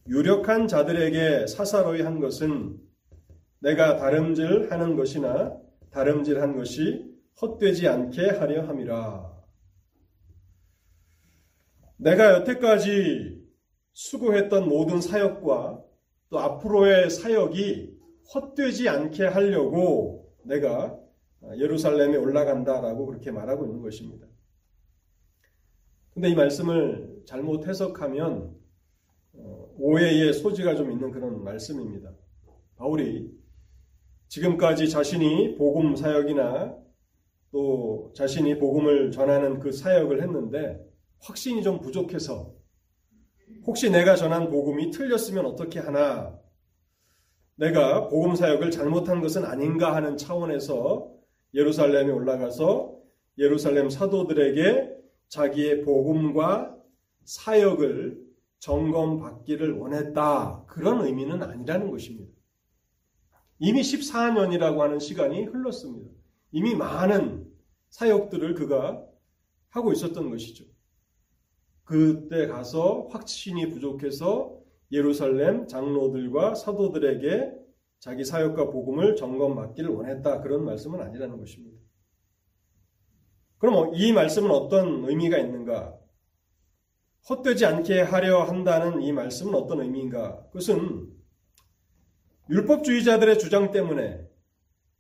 유력한 0.09 0.69
자들에게 0.69 1.47
사사로이 1.47 2.03
한 2.03 2.21
것은 2.21 2.79
내가 3.59 3.97
다름질하는 3.97 4.97
것이나 4.97 5.57
다름질한 5.91 6.57
것이 6.57 7.16
헛되지 7.41 7.89
않게 7.89 8.31
하려 8.31 8.67
함이라. 8.67 9.37
내가 11.99 12.35
여태까지 12.35 13.45
수고했던 13.93 14.69
모든 14.69 15.01
사역과 15.01 15.83
또 16.29 16.39
앞으로의 16.39 17.11
사역이 17.11 17.97
헛되지 18.35 18.89
않게 18.89 19.27
하려고 19.27 20.35
내가 20.43 20.99
예루살렘에 21.57 22.17
올라간다라고 22.17 23.07
그렇게 23.07 23.31
말하고 23.31 23.67
있는 23.67 23.81
것입니다. 23.83 24.27
근데 26.13 26.31
이 26.31 26.35
말씀을 26.35 27.23
잘못 27.27 27.67
해석하면 27.67 28.57
어, 29.35 29.75
오해의 29.79 30.33
소지가 30.33 30.75
좀 30.75 30.91
있는 30.91 31.11
그런 31.11 31.45
말씀입니다. 31.45 32.11
바울이 32.77 33.31
지금까지 34.29 34.89
자신이 34.89 35.57
복음 35.57 35.95
사역이나 35.95 36.86
또 37.51 38.13
자신이 38.15 38.59
복음을 38.59 39.11
전하는 39.11 39.61
그 39.61 39.73
사역을 39.73 40.23
했는데 40.23 40.85
확신이 41.21 41.63
좀 41.63 41.81
부족해서 41.81 42.55
혹시 43.65 43.91
내가 43.91 44.17
전한 44.17 44.51
복음이 44.51 44.91
틀렸으면 44.91 45.47
어떻게 45.47 45.79
하나 45.79 46.39
내가 47.57 48.09
복음 48.09 48.35
사역을 48.35 48.71
잘못한 48.71 49.21
것은 49.21 49.45
아닌가 49.45 49.95
하는 49.95 50.17
차원에서 50.17 51.11
예루살렘에 51.55 52.11
올라가서 52.11 52.97
예루살렘 53.39 53.89
사도들에게 53.89 54.95
자기의 55.29 55.83
복음과 55.83 56.77
사역을 57.25 58.27
점검받기를 58.59 59.73
원했다. 59.79 60.65
그런 60.67 61.05
의미는 61.05 61.43
아니라는 61.43 61.91
것입니다. 61.91 62.33
이미 63.59 63.81
14년이라고 63.81 64.79
하는 64.79 64.99
시간이 64.99 65.45
흘렀습니다. 65.45 66.11
이미 66.57 66.75
많은 66.75 67.47
사역들을 67.91 68.55
그가 68.55 69.07
하고 69.69 69.93
있었던 69.93 70.31
것이죠. 70.31 70.65
그때 71.85 72.47
가서 72.47 73.09
확신이 73.11 73.69
부족해서 73.69 74.59
예루살렘 74.91 75.69
장로들과 75.69 76.55
사도들에게 76.55 77.53
자기 77.99 78.25
사역과 78.25 78.71
복음을 78.71 79.17
점검 79.17 79.55
받기를 79.55 79.91
원했다. 79.91 80.41
그런 80.41 80.65
말씀은 80.65 80.99
아니라는 81.03 81.37
것입니다. 81.37 81.79
그럼 83.59 83.95
이 83.95 84.15
말씀은 84.15 84.51
어떤 84.51 85.05
의미가 85.05 85.37
있는가? 85.37 85.95
헛되지 87.29 87.67
않게 87.67 88.01
하려 88.01 88.45
한다는 88.45 89.03
이 89.03 89.13
말씀은 89.13 89.55
어떤 89.55 89.83
의미인가? 89.83 90.47
그것은 90.47 91.07
율법주의자들의 92.49 93.39
주장 93.39 93.73
때문에 93.73 94.27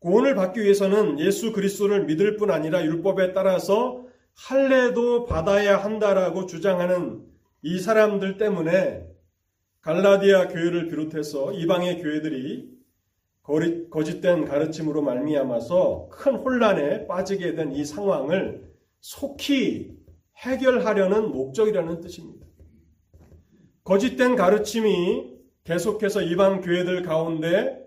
구원을 0.01 0.35
받기 0.35 0.61
위해서는 0.63 1.19
예수 1.21 1.53
그리스도를 1.53 2.05
믿을 2.05 2.37
뿐 2.37 2.51
아니라 2.51 2.85
율법에 2.85 3.33
따라서 3.33 4.05
할례도 4.35 5.25
받아야 5.25 5.77
한다라고 5.83 6.47
주장하는 6.47 7.25
이 7.63 7.79
사람들 7.79 8.37
때문에 8.37 9.07
갈라디아 9.81 10.49
교회를 10.49 10.89
비롯해서 10.89 11.53
이방의 11.53 12.03
교회들이 12.03 12.77
거짓된 13.91 14.45
가르침으로 14.45 15.03
말미암아서 15.03 16.09
큰 16.11 16.35
혼란에 16.35 17.07
빠지게 17.07 17.55
된 17.55 17.73
이 17.73 17.85
상황을 17.85 18.67
속히 19.01 19.97
해결하려는 20.39 21.31
목적이라는 21.31 22.01
뜻입니다. 22.01 22.45
거짓된 23.85 24.35
가르침이 24.35 25.33
계속해서 25.65 26.23
이방 26.23 26.61
교회들 26.61 27.03
가운데 27.03 27.86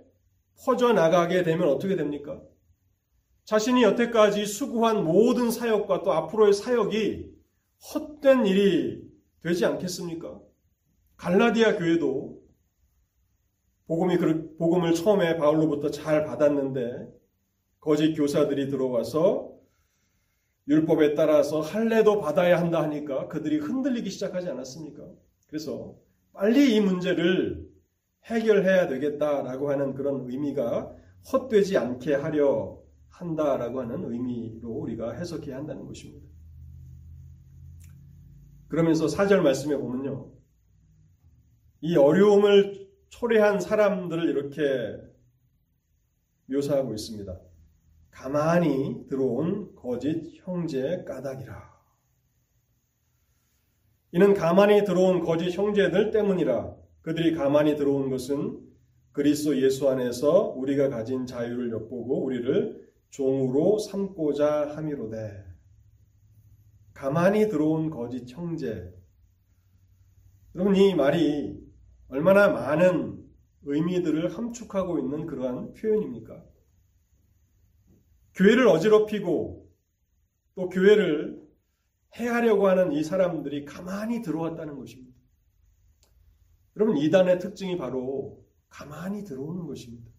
퍼져나가게 0.66 1.44
되면 1.44 1.68
어떻게 1.70 1.96
됩니까? 1.96 2.42
자신이 3.46 3.84
여태까지 3.84 4.46
수고한 4.46 5.04
모든 5.04 5.50
사역과 5.50 6.04
또 6.04 6.14
앞으로의 6.14 6.54
사역이 6.54 7.32
헛된 7.94 8.46
일이 8.46 9.02
되지 9.42 9.66
않겠습니까? 9.66 10.40
갈라디아 11.18 11.78
교회도 11.78 12.40
복음이 13.88 14.18
복음을 14.58 14.94
처음에 14.94 15.38
바울로부터 15.38 15.90
잘 15.90 16.24
받았는데 16.26 17.08
거짓 17.80 18.14
교사들이 18.14 18.70
들어와서 18.70 19.58
율법에 20.68 21.16
따라서 21.16 21.62
할례도 21.62 22.22
받아야 22.22 22.60
한다 22.60 22.84
하니까 22.84 23.28
그들이 23.30 23.58
흔들리기 23.58 24.12
시작하지 24.12 24.50
않았습니까? 24.50 25.04
그래서 25.48 25.96
빨리 26.34 26.76
이 26.76 26.82
문제를 26.82 27.68
해결해야 28.26 28.88
되겠다라고 28.88 29.72
하는 29.72 29.94
그런 29.94 30.30
의미가 30.30 30.96
헛되지 31.32 31.78
않게 31.78 32.16
하려 32.16 32.80
한다라고 33.10 33.82
하는 33.82 34.12
의미로 34.12 34.70
우리가 34.72 35.14
해석해야 35.14 35.58
한다는 35.58 35.86
것입니다. 35.86 36.28
그러면서 38.68 39.08
사절 39.08 39.42
말씀에 39.42 39.76
보면요. 39.76 40.32
이 41.82 41.96
어려움을 41.98 42.90
초래한 43.10 43.60
사람들을 43.60 44.30
이렇게 44.30 44.62
묘사하고 46.46 46.94
있습니다. 46.94 47.40
가만히 48.12 49.08
들어온 49.08 49.76
거짓 49.76 50.24
형제 50.44 51.04
까닭이라. 51.06 51.80
이는 54.12 54.34
가만히 54.34 54.84
들어온 54.86 55.22
거짓 55.22 55.56
형제들 55.56 56.12
때문이라. 56.12 56.79
그들이 57.02 57.34
가만히 57.34 57.76
들어온 57.76 58.10
것은 58.10 58.60
그리스도 59.12 59.60
예수 59.62 59.90
안에서 59.90 60.54
우리가 60.56 60.90
가진 60.90 61.26
자유를 61.26 61.72
엿보고 61.72 62.24
우리를 62.24 62.90
종으로 63.10 63.80
삼고자 63.80 64.76
함이로되. 64.76 65.46
가만히 66.94 67.50
들어온 67.50 67.90
거짓 67.90 68.30
형제. 68.30 68.94
여러분, 70.56 70.76
이 70.76 70.94
말이 70.94 71.60
얼마나 72.10 72.50
많은 72.50 73.24
의미들을 73.64 74.36
함축하고 74.36 75.00
있는 75.00 75.26
그러한 75.26 75.74
표현입니까? 75.74 76.44
교회를 78.36 78.68
어지럽히고 78.68 79.70
또 80.56 80.70
교회를 80.70 81.42
해하려고 82.16 82.68
하는 82.68 82.92
이 82.92 83.04
사람들이 83.04 83.66
가만히 83.66 84.22
들어왔다는 84.22 84.78
것입니다. 84.78 85.19
여러분, 86.80 86.96
이단의 86.96 87.40
특징이 87.40 87.78
바로 87.78 88.42
가만히 88.70 89.26
들어오는 89.26 89.68
것입니다. 89.68 90.10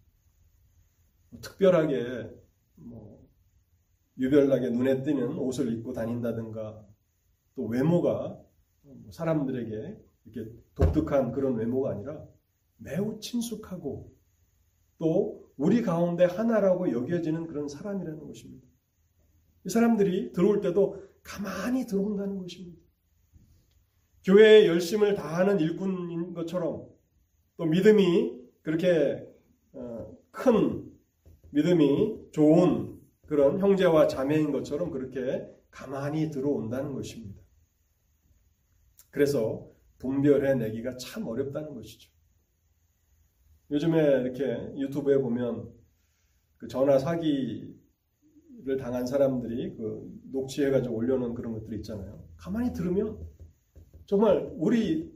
뭐 1.31 1.41
특별하게 1.41 2.31
뭐 2.75 3.27
유별나게 4.19 4.69
눈에 4.69 5.03
띄는 5.03 5.39
옷을 5.39 5.73
입고 5.73 5.95
다닌다든가 5.95 6.87
또 7.55 7.65
외모가 7.65 8.39
뭐 8.83 9.11
사람들에게 9.11 9.99
이렇게 10.27 10.53
독특한 10.75 11.33
그런 11.33 11.55
외모가 11.55 11.93
아니라 11.93 12.23
매우 12.77 13.19
친숙하고 13.21 14.13
또 14.99 15.51
우리 15.57 15.81
가운데 15.81 16.27
하나라고 16.27 16.93
여겨지는 16.93 17.47
그런 17.47 17.69
사람이라는 17.69 18.27
것입니다. 18.27 18.67
이 19.65 19.71
사람들이 19.71 20.33
들어올 20.33 20.61
때도 20.61 21.03
가만히 21.23 21.87
들어온다는 21.87 22.39
것입니다. 22.39 22.83
교회에 24.25 24.67
열심을 24.67 25.15
다하는 25.15 25.61
일꾼인 25.61 26.35
것처럼 26.35 26.87
또 27.57 27.65
믿음이 27.65 28.39
그렇게 28.63 29.27
어, 29.73 30.17
큰 30.31 30.91
믿음이 31.51 32.31
좋은 32.33 32.99
그런 33.27 33.59
형제와 33.59 34.09
자매인 34.09 34.53
것처럼 34.53 34.91
그렇게 34.91 35.49
가만히 35.71 36.31
들어온다는 36.31 36.95
것입니다. 36.95 37.41
그래서 39.11 39.69
분별해 39.99 40.55
내기가 40.55 40.97
참 40.97 41.27
어렵다는 41.27 41.75
것이죠. 41.75 42.11
요즘에 43.71 44.23
이렇게 44.23 44.45
유튜브에 44.77 45.19
보면 45.19 45.71
그 46.57 46.67
전화 46.69 46.99
사기를 46.99 47.77
당한 48.79 49.07
사람들이 49.07 49.77
그 49.77 50.11
녹취해가지고 50.33 50.95
올려놓은 50.95 51.35
그런 51.35 51.53
것들이 51.53 51.77
있잖아요. 51.77 52.25
가만히 52.37 52.73
들으면 52.73 53.19
정말 54.11 54.51
우리 54.57 55.09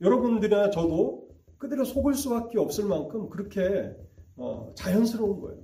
여러분들이나 0.00 0.70
저도 0.70 1.28
그대로 1.58 1.84
속을 1.84 2.14
수밖에 2.14 2.58
없을 2.58 2.86
만큼 2.86 3.28
그렇게 3.28 3.94
어, 4.36 4.72
자연스러운 4.74 5.42
거예요. 5.42 5.62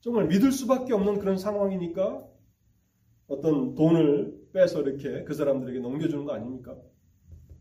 정말 0.00 0.26
믿을 0.28 0.50
수밖에 0.50 0.94
없는 0.94 1.18
그런 1.18 1.36
상황이니까 1.36 2.26
어떤 3.26 3.74
돈을 3.74 4.34
빼서 4.54 4.80
이렇게 4.80 5.24
그 5.24 5.34
사람들에게 5.34 5.78
넘겨주는 5.80 6.24
거 6.24 6.32
아닙니까? 6.32 6.74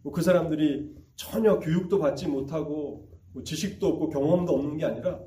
뭐 0.03 0.13
그 0.13 0.21
사람들이 0.21 0.95
전혀 1.17 1.59
교육도 1.59 1.99
받지 1.99 2.25
못하고 2.25 3.09
뭐 3.33 3.43
지식도 3.43 3.85
없고 3.87 4.07
경험도 4.07 4.53
없는 4.53 4.77
게 4.77 4.85
아니라 4.85 5.19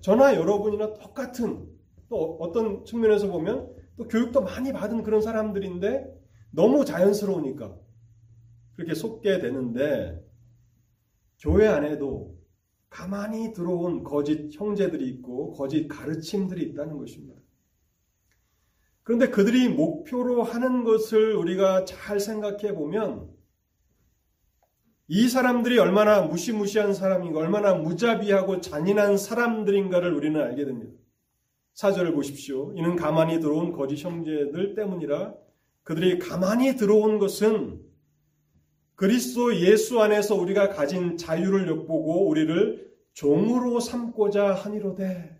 저나 0.00 0.34
여러분이나 0.34 0.94
똑같은 0.94 1.68
또 2.08 2.38
어떤 2.40 2.86
측면에서 2.86 3.28
보면 3.28 3.70
또 3.98 4.08
교육도 4.08 4.40
많이 4.40 4.72
받은 4.72 5.02
그런 5.02 5.20
사람들인데 5.20 6.06
너무 6.52 6.86
자연스러우니까 6.86 7.84
그렇게 8.76 8.94
속게 8.94 9.38
되는데 9.38 10.22
교회 11.40 11.66
안에도 11.66 12.36
가만히 12.88 13.52
들어온 13.52 14.04
거짓 14.04 14.50
형제들이 14.52 15.08
있고 15.08 15.52
거짓 15.52 15.88
가르침들이 15.88 16.62
있다는 16.66 16.96
것입니다. 16.98 17.40
그런데 19.02 19.28
그들이 19.30 19.68
목표로 19.68 20.42
하는 20.42 20.84
것을 20.84 21.36
우리가 21.36 21.84
잘 21.84 22.20
생각해 22.20 22.74
보면 22.74 23.30
이 25.08 25.28
사람들이 25.28 25.78
얼마나 25.78 26.22
무시무시한 26.22 26.92
사람인가, 26.92 27.38
얼마나 27.38 27.74
무자비하고 27.74 28.60
잔인한 28.60 29.16
사람들인가를 29.16 30.12
우리는 30.12 30.40
알게 30.40 30.64
됩니다. 30.64 30.92
사절을 31.74 32.14
보십시오. 32.14 32.72
이는 32.74 32.96
가만히 32.96 33.38
들어온 33.38 33.72
거짓 33.72 34.04
형제들 34.04 34.74
때문이라 34.74 35.34
그들이 35.84 36.18
가만히 36.18 36.74
들어온 36.74 37.18
것은 37.18 37.85
그리스도 38.96 39.54
예수 39.56 40.00
안에서 40.00 40.34
우리가 40.34 40.70
가진 40.70 41.18
자유를 41.18 41.68
엿보고 41.68 42.28
우리를 42.28 42.90
종으로 43.12 43.78
삼고자 43.78 44.54
하니로되 44.54 45.38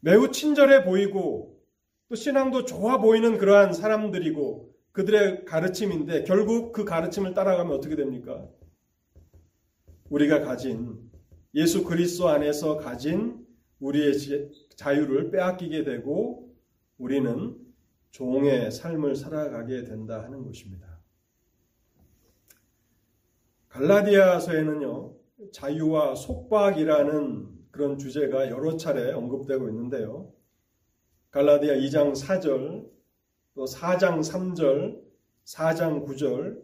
매우 0.00 0.30
친절해 0.30 0.84
보이고 0.84 1.60
또 2.08 2.14
신앙도 2.14 2.64
좋아 2.64 2.98
보이는 2.98 3.38
그러한 3.38 3.72
사람들이고 3.72 4.72
그들의 4.92 5.44
가르침인데 5.44 6.24
결국 6.24 6.72
그 6.72 6.84
가르침을 6.84 7.34
따라가면 7.34 7.76
어떻게 7.76 7.96
됩니까? 7.96 8.48
우리가 10.10 10.40
가진 10.40 11.10
예수 11.54 11.84
그리스도 11.84 12.28
안에서 12.28 12.76
가진 12.76 13.46
우리의 13.80 14.12
자유를 14.76 15.30
빼앗기게 15.30 15.84
되고 15.84 16.54
우리는 16.98 17.56
종의 18.10 18.70
삶을 18.70 19.16
살아가게 19.16 19.84
된다 19.84 20.22
하는 20.22 20.44
것입니다. 20.44 20.91
갈라디아서에는요, 23.72 25.14
자유와 25.50 26.14
속박이라는 26.14 27.48
그런 27.70 27.96
주제가 27.96 28.50
여러 28.50 28.76
차례 28.76 29.12
언급되고 29.12 29.66
있는데요. 29.70 30.30
갈라디아 31.30 31.76
2장 31.76 32.12
4절, 32.12 32.86
또 33.54 33.64
4장 33.64 34.20
3절, 34.20 35.00
4장 35.46 36.06
9절, 36.06 36.62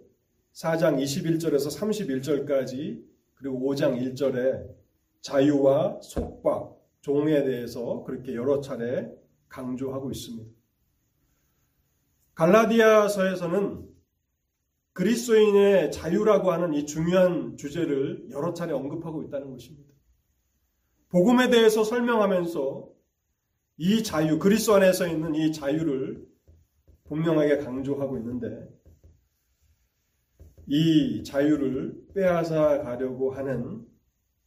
4장 0.52 1.02
21절에서 1.02 2.46
31절까지 2.46 3.02
그리고 3.36 3.58
5장 3.60 3.98
1절에 3.98 4.68
자유와 5.22 6.00
속박, 6.02 6.76
종에 7.00 7.42
대해서 7.42 8.04
그렇게 8.04 8.34
여러 8.34 8.60
차례 8.60 9.10
강조하고 9.48 10.10
있습니다. 10.10 10.50
갈라디아서에서는 12.34 13.87
그리스도인의 14.98 15.92
자유라고 15.92 16.50
하는 16.50 16.74
이 16.74 16.84
중요한 16.84 17.56
주제를 17.56 18.30
여러 18.32 18.52
차례 18.52 18.72
언급하고 18.72 19.22
있다는 19.22 19.52
것입니다. 19.52 19.94
복음에 21.10 21.50
대해서 21.50 21.84
설명하면서 21.84 22.88
이 23.76 24.02
자유, 24.02 24.40
그리스도 24.40 24.74
안에서 24.74 25.06
있는 25.06 25.36
이 25.36 25.52
자유를 25.52 26.26
분명하게 27.04 27.58
강조하고 27.58 28.18
있는데 28.18 28.68
이 30.66 31.22
자유를 31.22 32.08
빼앗아 32.16 32.82
가려고 32.82 33.30
하는 33.30 33.86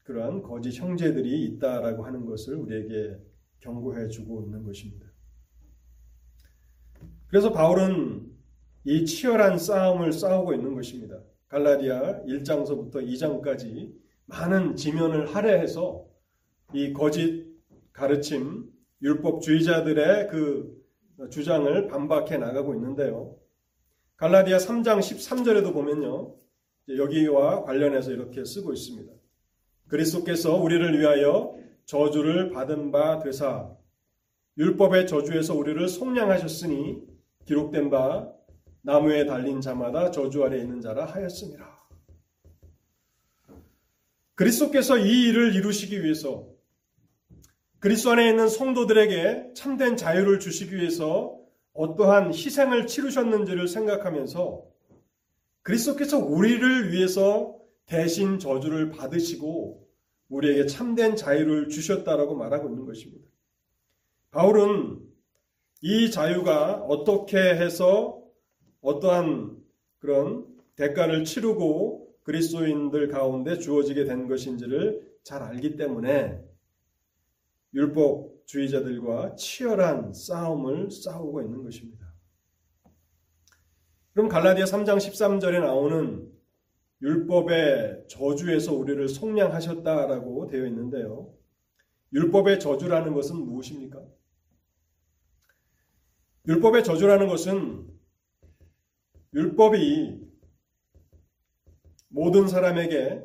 그러한 0.04 0.42
거짓 0.42 0.78
형제들이 0.78 1.46
있다라고 1.46 2.04
하는 2.04 2.26
것을 2.26 2.56
우리에게 2.56 3.18
경고해 3.62 4.10
주고 4.10 4.44
있는 4.44 4.64
것입니다. 4.66 5.08
그래서 7.28 7.54
바울은 7.54 8.31
이 8.84 9.06
치열한 9.06 9.58
싸움을 9.58 10.12
싸우고 10.12 10.54
있는 10.54 10.74
것입니다. 10.74 11.20
갈라디아 11.48 12.24
1장서부터 12.24 12.96
2장까지 12.96 13.94
많은 14.26 14.76
지면을 14.76 15.36
할애해서 15.36 16.06
이 16.74 16.94
거짓 16.94 17.46
가르침, 17.92 18.72
율법주의자들의 19.02 20.28
그 20.30 20.82
주장을 21.30 21.88
반박해 21.88 22.38
나가고 22.38 22.74
있는데요. 22.76 23.36
갈라디아 24.18 24.58
3장 24.58 25.00
13절에도 25.00 25.74
보면요. 25.74 26.36
여기와 26.90 27.64
관련해서 27.64 28.12
이렇게 28.12 28.44
쓰고 28.44 28.74
있습니다. 28.74 29.12
그리스도께서 29.88 30.56
우리를 30.56 31.00
위하여 31.00 31.56
저주를 31.86 32.52
받은 32.52 32.92
바 32.92 33.20
되사 33.20 33.70
율법의 34.58 35.08
저주에서 35.08 35.56
우리를 35.56 35.88
속량하셨으니 35.88 37.02
기록된 37.46 37.90
바 37.90 38.32
나무에 38.84 39.26
달린 39.26 39.62
자마다 39.62 40.12
저주 40.12 40.44
아래 40.44 40.60
있는 40.60 40.82
자라 40.82 41.06
하였습니다. 41.06 41.82
그리스도께서 44.36 44.98
이 44.98 45.28
일을 45.28 45.56
이루시기 45.56 46.04
위해서 46.04 46.48
그리스도 47.80 48.12
안에 48.12 48.30
있는 48.30 48.48
성도들에게 48.48 49.54
참된 49.56 49.98
자유를 49.98 50.40
주시기 50.40 50.76
위해서 50.76 51.38
어떠한 51.74 52.34
희생을 52.34 52.88
치르셨는지를 52.88 53.68
생각하면서 53.68 54.64
그리스도께서 55.64 56.18
우리를 56.18 56.92
위해서 56.92 57.56
대신 57.86 58.40
저주를 58.40 58.92
받으시고 58.92 59.88
우리에게 60.30 60.66
참된 60.66 61.16
자유를 61.16 61.70
주셨다라고 61.70 62.36
말하고 62.36 62.70
있는 62.70 62.86
것입니다. 62.86 63.28
바울은 64.32 65.00
이 65.82 66.10
자유가 66.10 66.76
어떻게 66.76 67.38
해서 67.38 68.21
어떠한 68.82 69.58
그런 70.00 70.48
대가를 70.76 71.24
치르고 71.24 72.16
그리스도인들 72.24 73.08
가운데 73.10 73.58
주어지게 73.58 74.06
된 74.06 74.28
것인지를 74.28 75.18
잘 75.24 75.44
알기 75.44 75.76
때문에 75.76 76.44
율법주의자들과 77.74 79.36
치열한 79.36 80.14
싸움을 80.14 80.92
싸우고 80.92 81.42
있는 81.42 81.64
것입니다. 81.64 82.12
그럼 84.14 84.28
갈라디아 84.28 84.66
3장 84.66 84.98
13절에 84.98 85.62
나오는 85.62 86.30
율법의 87.02 88.06
저주에서 88.08 88.74
우리를 88.74 89.08
속량하셨다라고 89.08 90.48
되어 90.48 90.66
있는데요. 90.68 91.34
율법의 92.14 92.60
저주라는 92.60 93.14
것은 93.14 93.38
무엇입니까? 93.38 94.04
율법의 96.48 96.84
저주라는 96.84 97.28
것은 97.28 97.88
율법이 99.34 100.20
모든 102.10 102.48
사람에게 102.48 103.24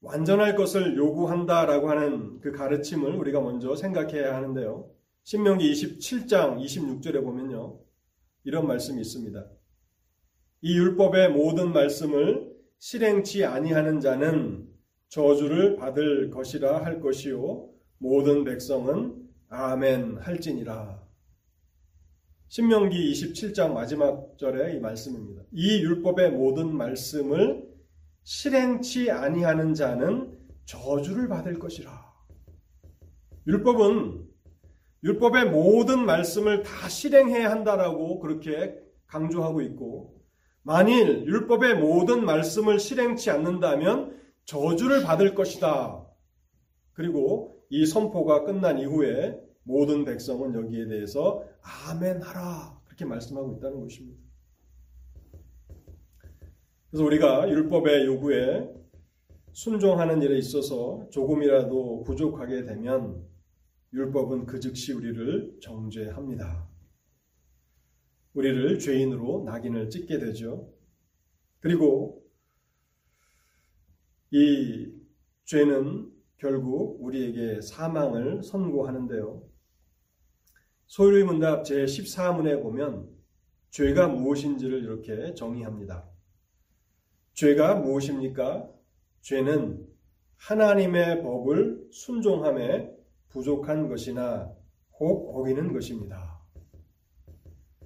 완전할 0.00 0.56
것을 0.56 0.96
요구한다라고 0.96 1.90
하는 1.90 2.40
그 2.40 2.52
가르침을 2.52 3.14
우리가 3.16 3.40
먼저 3.42 3.76
생각해야 3.76 4.34
하는데요. 4.34 4.90
신명기 5.24 5.70
27장 5.70 6.58
26절에 6.64 7.22
보면요. 7.22 7.78
이런 8.44 8.66
말씀이 8.66 8.98
있습니다. 9.02 9.46
이 10.62 10.78
율법의 10.78 11.32
모든 11.32 11.74
말씀을 11.74 12.50
실행치 12.78 13.44
아니하는 13.44 14.00
자는 14.00 14.66
저주를 15.08 15.76
받을 15.76 16.30
것이라 16.30 16.82
할 16.82 17.00
것이요 17.00 17.68
모든 17.98 18.44
백성은 18.44 19.28
아멘 19.48 20.16
할지니라. 20.16 21.09
신명기 22.50 23.12
27장 23.12 23.74
마지막 23.74 24.36
절의 24.36 24.74
이 24.74 24.80
말씀입니다. 24.80 25.44
이 25.52 25.82
율법의 25.84 26.32
모든 26.32 26.76
말씀을 26.76 27.64
실행치 28.24 29.08
아니하는 29.12 29.72
자는 29.72 30.36
저주를 30.64 31.28
받을 31.28 31.60
것이라. 31.60 32.12
율법은 33.46 34.26
율법의 35.04 35.50
모든 35.50 36.04
말씀을 36.04 36.64
다 36.64 36.88
실행해야 36.88 37.52
한다라고 37.52 38.18
그렇게 38.18 38.74
강조하고 39.06 39.60
있고 39.60 40.20
만일 40.62 41.26
율법의 41.26 41.76
모든 41.76 42.24
말씀을 42.24 42.80
실행치 42.80 43.30
않는다면 43.30 44.20
저주를 44.44 45.04
받을 45.04 45.36
것이다. 45.36 46.04
그리고 46.94 47.62
이 47.68 47.86
선포가 47.86 48.42
끝난 48.42 48.80
이후에 48.80 49.38
모든 49.62 50.04
백성은 50.04 50.54
여기에 50.54 50.88
대해서 50.88 51.44
아멘 51.62 52.22
하라. 52.22 52.80
그렇게 52.84 53.04
말씀하고 53.04 53.56
있다는 53.56 53.80
것입니다. 53.80 54.20
그래서 56.90 57.04
우리가 57.04 57.48
율법의 57.48 58.06
요구에 58.06 58.74
순종하는 59.52 60.22
일에 60.22 60.38
있어서 60.38 61.08
조금이라도 61.10 62.02
부족하게 62.04 62.64
되면 62.64 63.24
율법은 63.92 64.46
그 64.46 64.60
즉시 64.60 64.92
우리를 64.92 65.58
정죄합니다. 65.60 66.68
우리를 68.34 68.78
죄인으로 68.78 69.44
낙인을 69.44 69.90
찍게 69.90 70.18
되죠. 70.18 70.72
그리고 71.58 72.24
이 74.30 74.92
죄는 75.44 76.10
결국 76.36 77.02
우리에게 77.02 77.60
사망을 77.60 78.42
선고하는데요. 78.42 79.49
소유의 80.90 81.22
문답 81.22 81.62
제14문에 81.62 82.60
보면 82.60 83.08
죄가 83.70 84.08
무엇인지를 84.08 84.82
이렇게 84.82 85.34
정의합니다. 85.34 86.04
죄가 87.34 87.76
무엇입니까? 87.76 88.68
죄는 89.20 89.86
하나님의 90.36 91.22
법을 91.22 91.90
순종함에 91.92 92.92
부족한 93.28 93.88
것이나 93.88 94.52
혹 94.98 95.38
어기는 95.38 95.72
것입니다. 95.72 96.40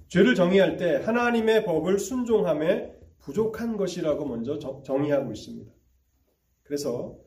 죄를 0.08 0.34
정의할 0.34 0.78
때 0.78 0.96
하나님의 0.96 1.66
법을 1.66 1.98
순종함에 1.98 2.90
부족한 3.18 3.76
것이라고 3.76 4.24
먼저 4.24 4.58
정의하고 4.82 5.30
있습니다. 5.30 5.70
그래서 6.62 7.18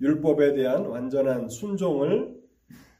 율법에 0.00 0.54
대한 0.54 0.86
완전한 0.86 1.48
순종을 1.48 2.41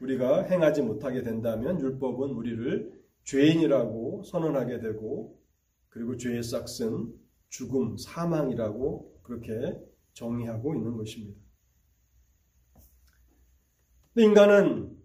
우리가 0.02 0.42
행하지 0.42 0.82
못하게 0.82 1.22
된다면 1.22 1.80
율법은 1.80 2.30
우리를 2.30 2.92
죄인이라고 3.24 4.24
선언하게 4.24 4.80
되고 4.80 5.40
그리고 5.88 6.16
죄의 6.16 6.42
싹슨 6.42 7.12
죽음, 7.48 7.96
사망이라고 7.96 9.20
그렇게 9.22 9.78
정의하고 10.14 10.74
있는 10.74 10.96
것입니다. 10.96 11.40
인간은 14.16 14.96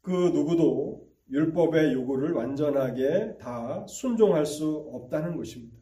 그 0.00 0.10
누구도 0.10 1.08
율법의 1.30 1.94
요구를 1.94 2.32
완전하게 2.32 3.38
다 3.38 3.86
순종할 3.86 4.44
수 4.44 4.90
없다는 4.92 5.36
것입니다. 5.36 5.78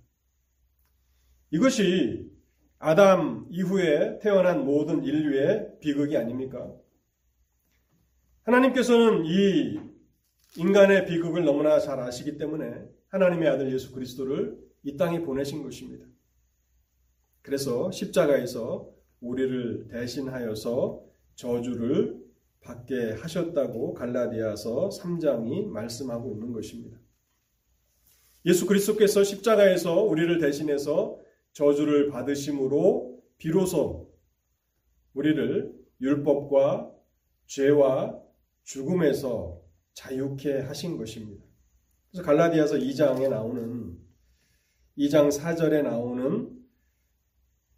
이것이 1.50 2.30
아담 2.78 3.46
이후에 3.50 4.18
태어난 4.20 4.64
모든 4.64 5.02
인류의 5.02 5.78
비극이 5.80 6.16
아닙니까? 6.16 6.70
하나님께서는 8.50 9.24
이 9.26 9.78
인간의 10.56 11.06
비극을 11.06 11.44
너무나 11.44 11.78
잘 11.78 12.00
아시기 12.00 12.36
때문에 12.36 12.84
하나님의 13.08 13.48
아들 13.48 13.72
예수 13.72 13.92
그리스도를 13.92 14.58
이 14.82 14.96
땅에 14.96 15.22
보내신 15.22 15.62
것입니다. 15.62 16.04
그래서 17.42 17.90
십자가에서 17.92 18.90
우리를 19.20 19.88
대신하여서 19.88 21.04
저주를 21.36 22.20
받게 22.60 23.12
하셨다고 23.12 23.94
갈라디아서 23.94 24.90
3장이 24.90 25.66
말씀하고 25.68 26.32
있는 26.32 26.52
것입니다. 26.52 26.98
예수 28.46 28.66
그리스도께서 28.66 29.22
십자가에서 29.22 30.02
우리를 30.02 30.38
대신해서 30.38 31.18
저주를 31.52 32.10
받으심으로 32.10 33.22
비로소 33.38 34.10
우리를 35.14 35.72
율법과 36.00 36.90
죄와 37.46 38.29
죽음에서 38.64 39.60
자유케 39.94 40.60
하신 40.60 40.96
것입니다. 40.96 41.44
그래서 42.10 42.24
갈라디아서 42.24 42.76
2장에 42.76 43.28
나오는 43.28 43.98
2장 44.98 45.28
4절에 45.28 45.82
나오는 45.82 46.58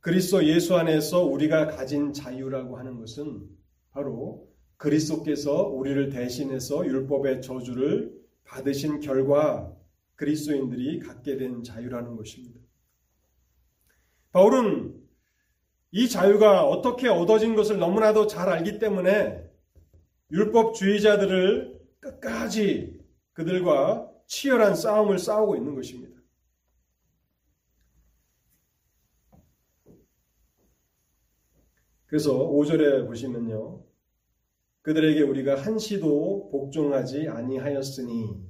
그리스도 0.01 0.45
예수 0.45 0.77
안에서 0.77 1.25
우리가 1.25 1.69
가진 1.69 2.13
자유라고 2.13 2.77
하는 2.77 2.99
것은 2.99 3.49
바로 3.91 4.49
그리스도께서 4.77 5.69
우리를 5.69 6.11
대신해서 6.11 6.85
율법의 6.85 7.43
저주를 7.43 8.13
받으신 8.45 9.01
결과 9.01 9.73
그리스도인들이 10.17 10.99
갖게 10.99 11.37
된 11.37 11.63
자유라는 11.63 12.17
것입니다. 12.17 12.61
바울은 14.33 15.01
이 15.93 16.09
자유가 16.09 16.65
어떻게 16.67 17.09
얻어진 17.09 17.55
것을 17.55 17.79
너무나도 17.79 18.27
잘 18.27 18.49
알기 18.49 18.79
때문에 18.79 19.52
율법주의자들을 20.33 21.79
끝까지 22.01 23.01
그들과 23.35 24.11
치열한 24.27 24.75
싸움을 24.75 25.19
싸우고 25.19 25.57
있는 25.57 25.75
것입니다. 25.75 26.21
그래서 32.07 32.33
5절에 32.37 33.07
보시면요. 33.07 33.85
그들에게 34.83 35.23
우리가 35.23 35.55
한시도 35.55 36.51
복종하지 36.51 37.29
아니하였으니 37.29 38.43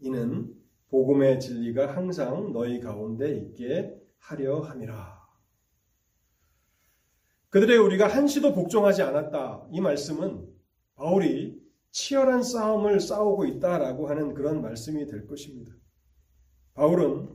이는 0.00 0.54
복음의 0.88 1.40
진리가 1.40 1.94
항상 1.94 2.52
너희 2.52 2.80
가운데 2.80 3.34
있게 3.36 3.94
하려 4.18 4.60
함이라. 4.60 5.18
그들에게 7.50 7.78
우리가 7.78 8.08
한시도 8.08 8.54
복종하지 8.54 9.02
않았다. 9.02 9.68
이 9.72 9.80
말씀은 9.80 10.47
바울이 10.98 11.56
치열한 11.92 12.42
싸움을 12.42 12.98
싸우고 12.98 13.46
있다라고 13.46 14.08
하는 14.08 14.34
그런 14.34 14.60
말씀이 14.60 15.06
될 15.06 15.26
것입니다. 15.26 15.72
바울은 16.74 17.28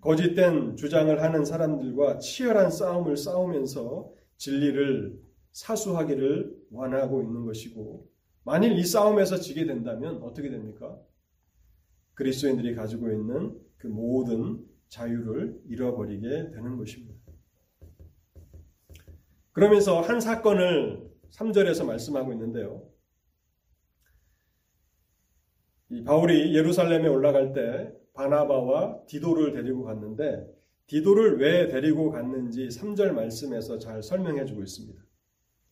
거짓된 0.00 0.76
주장을 0.76 1.22
하는 1.22 1.44
사람들과 1.44 2.18
치열한 2.18 2.72
싸움을 2.72 3.16
싸우면서 3.16 4.12
진리를 4.36 5.16
사수하기를 5.52 6.56
원하고 6.72 7.22
있는 7.22 7.44
것이고 7.44 8.10
만일 8.42 8.72
이 8.72 8.84
싸움에서 8.84 9.36
지게 9.36 9.64
된다면 9.64 10.20
어떻게 10.22 10.50
됩니까? 10.50 10.98
그리스도인들이 12.14 12.74
가지고 12.74 13.12
있는 13.12 13.60
그 13.76 13.86
모든 13.86 14.66
자유를 14.88 15.62
잃어버리게 15.68 16.50
되는 16.50 16.76
것입니다. 16.76 17.14
그러면서 19.52 20.00
한 20.00 20.20
사건을 20.20 21.11
3절에서 21.32 21.84
말씀하고 21.86 22.32
있는데요. 22.32 22.82
이 25.90 26.02
바울이 26.04 26.54
예루살렘에 26.54 27.08
올라갈 27.08 27.52
때 27.52 27.92
바나바와 28.14 29.04
디도를 29.06 29.52
데리고 29.52 29.84
갔는데 29.84 30.46
디도를 30.86 31.38
왜 31.38 31.68
데리고 31.68 32.10
갔는지 32.10 32.68
3절 32.68 33.12
말씀에서 33.12 33.78
잘 33.78 34.02
설명해 34.02 34.44
주고 34.44 34.62
있습니다. 34.62 35.02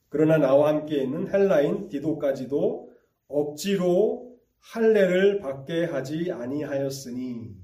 그러나 0.09 0.39
나와 0.39 0.69
함께 0.69 1.03
있는 1.03 1.33
헬라인 1.33 1.89
디도까지도 1.89 2.91
억지로 3.29 4.39
할례를 4.59 5.41
받게 5.41 5.85
하지 5.85 6.33
아니하였으니 6.33 7.55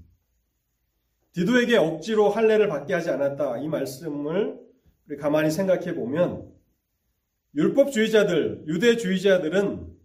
디도에게 1.33 1.77
억지로 1.77 2.31
할례를 2.31 2.69
받게 2.69 2.95
하지 2.95 3.11
않았다. 3.11 3.59
이 3.59 3.69
말씀을 3.69 4.59
우리 5.07 5.17
가만히 5.17 5.51
생각해 5.51 5.95
보면 5.95 6.56
율법주의자들, 7.57 8.65
유대주의자들은 8.67 9.97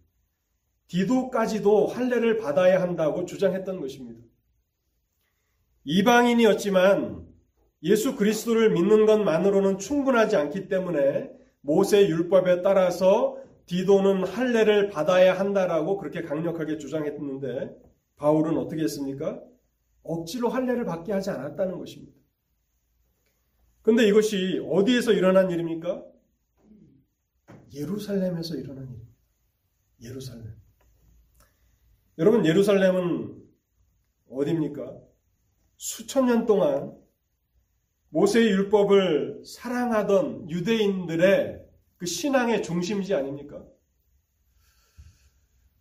디도까지도 0.88 1.88
할례를 1.88 2.38
받아야 2.38 2.82
한다고 2.82 3.26
주장했던 3.26 3.82
것입니다. 3.82 4.22
이방인이었지만 5.84 7.28
예수 7.84 8.16
그리스도를 8.16 8.72
믿는 8.72 9.06
것만으로는 9.06 9.80
충분하지 9.80 10.36
않기 10.36 10.68
때문에 10.68 11.32
모세 11.62 12.08
율법에 12.08 12.62
따라서 12.62 13.38
디도는 13.66 14.24
할례를 14.26 14.90
받아야 14.90 15.38
한다라고 15.38 15.98
그렇게 15.98 16.22
강력하게 16.22 16.78
주장했는데 16.78 17.76
바울은 18.16 18.58
어떻게 18.58 18.84
했습니까? 18.84 19.42
억지로 20.04 20.50
할례를 20.50 20.86
받게 20.86 21.12
하지 21.12 21.30
않았다는 21.30 21.78
것입니다. 21.80 22.14
근데 23.82 24.08
이것이 24.08 24.62
어디에서 24.70 25.14
일어난 25.14 25.50
일입니까? 25.50 26.11
예루살렘에서 27.74 28.56
일어난 28.56 28.84
일입니다. 28.86 29.12
예루살렘. 30.02 30.56
여러분, 32.18 32.46
예루살렘은 32.46 33.42
어디입니까? 34.30 35.00
수천 35.78 36.28
년 36.28 36.46
동안 36.46 36.96
모세의 38.10 38.50
율법을 38.50 39.44
사랑하던 39.46 40.50
유대인들의 40.50 41.66
그 41.98 42.06
신앙의 42.06 42.62
중심지 42.64 43.14
아닙니까? 43.14 43.66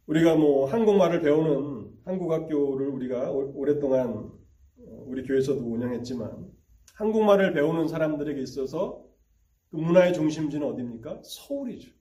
우리가 0.06 0.36
뭐 0.36 0.66
한국말을 0.66 1.20
배우는 1.22 1.92
한국학교를 2.04 2.88
우리가 2.88 3.30
오랫동안 3.30 4.30
우리 4.76 5.22
교회에서도 5.24 5.60
운영했지만 5.60 6.50
한국말을 6.94 7.52
배우는 7.52 7.88
사람들에게 7.88 8.40
있어서 8.42 9.02
그 9.02 9.09
문화의 9.70 10.12
중심지는 10.14 10.66
어디입니까? 10.66 11.20
서울이죠. 11.22 11.92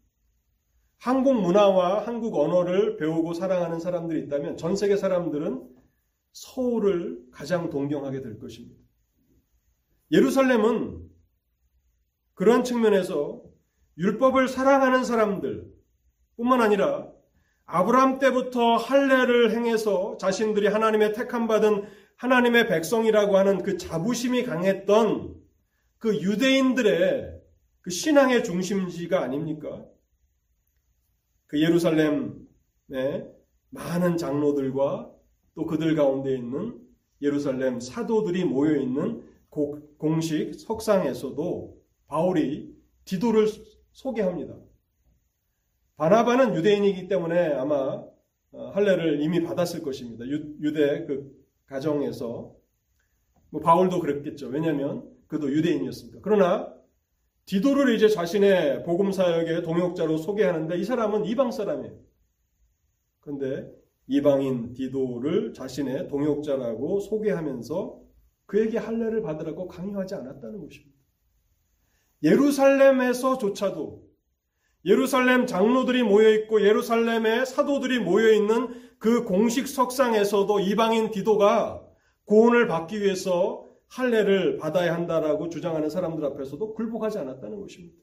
한국 0.97 1.41
문화와 1.41 2.05
한국 2.05 2.35
언어를 2.37 2.97
배우고 2.97 3.33
사랑하는 3.33 3.79
사람들이 3.79 4.25
있다면 4.25 4.57
전 4.57 4.75
세계 4.75 4.97
사람들은 4.97 5.67
서울을 6.33 7.19
가장 7.31 7.69
동경하게 7.69 8.21
될 8.21 8.37
것입니다. 8.37 8.81
예루살렘은 10.11 11.07
그러한 12.33 12.63
측면에서 12.63 13.41
율법을 13.97 14.47
사랑하는 14.47 15.03
사람들 15.03 15.65
뿐만 16.37 16.61
아니라 16.61 17.09
아브라함 17.65 18.17
때부터 18.19 18.77
할례를 18.77 19.51
행해서 19.51 20.17
자신들이 20.17 20.67
하나님의 20.67 21.13
택함 21.13 21.47
받은 21.47 21.85
하나님의 22.15 22.67
백성이라고 22.67 23.37
하는 23.37 23.61
그 23.61 23.77
자부심이 23.77 24.43
강했던 24.43 25.35
그 25.99 26.15
유대인들의 26.21 27.38
그 27.81 27.89
신앙의 27.89 28.43
중심지가 28.43 29.21
아닙니까? 29.21 29.85
그 31.47 31.61
예루살렘의 31.61 32.35
많은 33.69 34.17
장로들과 34.17 35.11
또 35.55 35.65
그들 35.65 35.95
가운데 35.95 36.35
있는 36.35 36.79
예루살렘 37.21 37.79
사도들이 37.79 38.45
모여 38.45 38.77
있는 38.77 39.23
공식 39.97 40.53
석상에서도 40.55 41.77
바울이 42.07 42.75
디도를 43.05 43.47
소개합니다. 43.91 44.55
바나바는 45.97 46.55
유대인이기 46.55 47.07
때문에 47.07 47.53
아마 47.53 48.03
어, 48.51 48.69
할례를 48.71 49.21
이미 49.21 49.43
받았을 49.43 49.81
것입니다. 49.83 50.25
유, 50.25 50.73
대 50.73 51.05
그 51.05 51.37
가정에서 51.65 52.55
뭐 53.51 53.61
바울도 53.61 53.99
그랬겠죠. 53.99 54.47
왜냐하면 54.47 55.07
그도 55.27 55.51
유대인이었습니다. 55.51 56.19
그러나 56.23 56.73
디도를 57.49 57.95
이제 57.95 58.07
자신의 58.07 58.83
복음 58.83 59.11
사역의 59.11 59.63
동역자로 59.63 60.19
소개하는데 60.19 60.77
이 60.77 60.83
사람은 60.83 61.25
이방 61.25 61.51
사람이에요. 61.51 61.95
그런데 63.21 63.67
이방인 64.05 64.73
디도를 64.73 65.53
자신의 65.53 66.09
동역자라고 66.09 66.99
소개하면서 66.99 68.01
그에게 68.45 68.77
할례를 68.77 69.23
받으라고 69.23 69.67
강요하지 69.67 70.13
않았다는 70.13 70.61
것입니다. 70.61 70.95
예루살렘에서조차도 72.21 74.07
예루살렘 74.85 75.47
장로들이 75.47 76.03
모여 76.03 76.29
있고 76.29 76.61
예루살렘의 76.61 77.47
사도들이 77.47 77.97
모여 77.97 78.31
있는 78.31 78.75
그 78.99 79.23
공식 79.23 79.67
석상에서도 79.67 80.59
이방인 80.59 81.09
디도가 81.09 81.81
구원을 82.25 82.67
받기 82.67 83.01
위해서 83.01 83.68
할례를 83.89 84.57
받아야 84.57 84.93
한다라고 84.93 85.49
주장하는 85.49 85.89
사람들 85.89 86.23
앞에서도 86.25 86.73
굴복하지 86.73 87.19
않았다는 87.19 87.59
것입니다. 87.59 87.97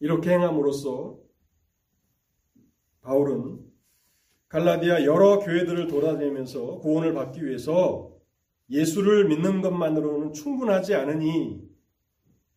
이렇게 0.00 0.30
행함으로써 0.30 1.18
바울은 3.00 3.60
갈라디아 4.48 5.04
여러 5.04 5.40
교회들을 5.40 5.88
돌아다니면서 5.88 6.78
구원을 6.78 7.12
받기 7.12 7.44
위해서 7.44 8.12
예수를 8.70 9.26
믿는 9.28 9.60
것만으로는 9.60 10.32
충분하지 10.32 10.94
않으니 10.94 11.60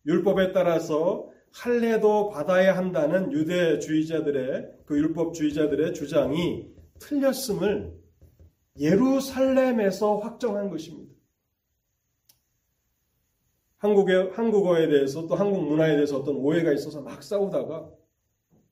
율법에 0.06 0.52
따라서 0.52 1.28
할례도 1.52 2.30
받아야 2.30 2.76
한다는 2.76 3.32
유대주의자들의 3.32 4.78
그 4.86 4.96
율법주의자들의 4.96 5.94
주장이 5.94 6.70
틀렸음을 7.00 7.98
예루살렘에서 8.78 10.18
확정한 10.18 10.70
것입니다. 10.70 11.07
한국의, 13.78 14.32
한국어에 14.32 14.88
대해서 14.88 15.26
또 15.26 15.34
한국 15.34 15.62
문화에 15.62 15.94
대해서 15.94 16.18
어떤 16.18 16.36
오해가 16.36 16.72
있어서 16.72 17.00
막 17.00 17.22
싸우다가 17.22 17.90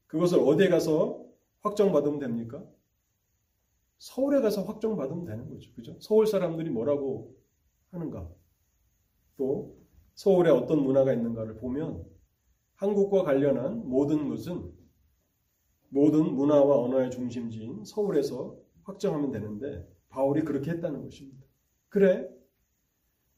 그것을 0.06 0.38
어디에 0.40 0.68
가서 0.68 1.24
확정받으면 1.62 2.18
됩니까? 2.18 2.64
서울에 3.98 4.40
가서 4.40 4.62
확정받으면 4.62 5.24
되는 5.24 5.48
거죠. 5.48 5.72
그죠? 5.74 5.96
서울 6.00 6.26
사람들이 6.26 6.70
뭐라고 6.70 7.34
하는가? 7.90 8.28
또 9.36 9.76
서울에 10.14 10.50
어떤 10.50 10.82
문화가 10.82 11.12
있는가를 11.12 11.56
보면 11.56 12.04
한국과 12.74 13.22
관련한 13.22 13.88
모든 13.88 14.28
것은 14.28 14.72
모든 15.88 16.34
문화와 16.34 16.82
언어의 16.82 17.10
중심지인 17.10 17.84
서울에서 17.84 18.56
확정하면 18.82 19.30
되는데 19.30 19.86
바울이 20.08 20.42
그렇게 20.42 20.72
했다는 20.72 21.02
것입니다. 21.04 21.44
그래? 21.88 22.28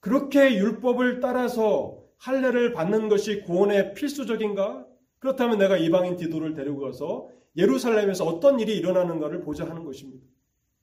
그렇게 0.09 0.57
율법을 0.57 1.21
따라서 1.21 2.03
할례를 2.17 2.73
받는 2.73 3.11
것이 3.11 3.43
구원의 3.43 3.93
필수적인가? 3.93 4.87
그렇다면 5.19 5.59
내가 5.59 5.77
이방인 5.77 6.17
디도를 6.17 6.55
데리고 6.55 6.81
가서 6.81 7.29
예루살렘에서 7.59 8.25
어떤 8.25 8.59
일이 8.59 8.75
일어나는가를 8.79 9.43
보자 9.43 9.69
하는 9.69 9.85
것입니다. 9.85 10.27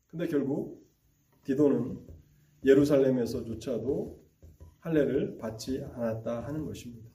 근데 0.06 0.28
결국 0.28 0.88
디도는 1.44 1.98
예루살렘에서조차도 2.66 4.20
할례를 4.82 5.40
받지 5.40 5.84
않았다 5.96 6.44
하는 6.44 6.64
것입니다. 6.64 7.10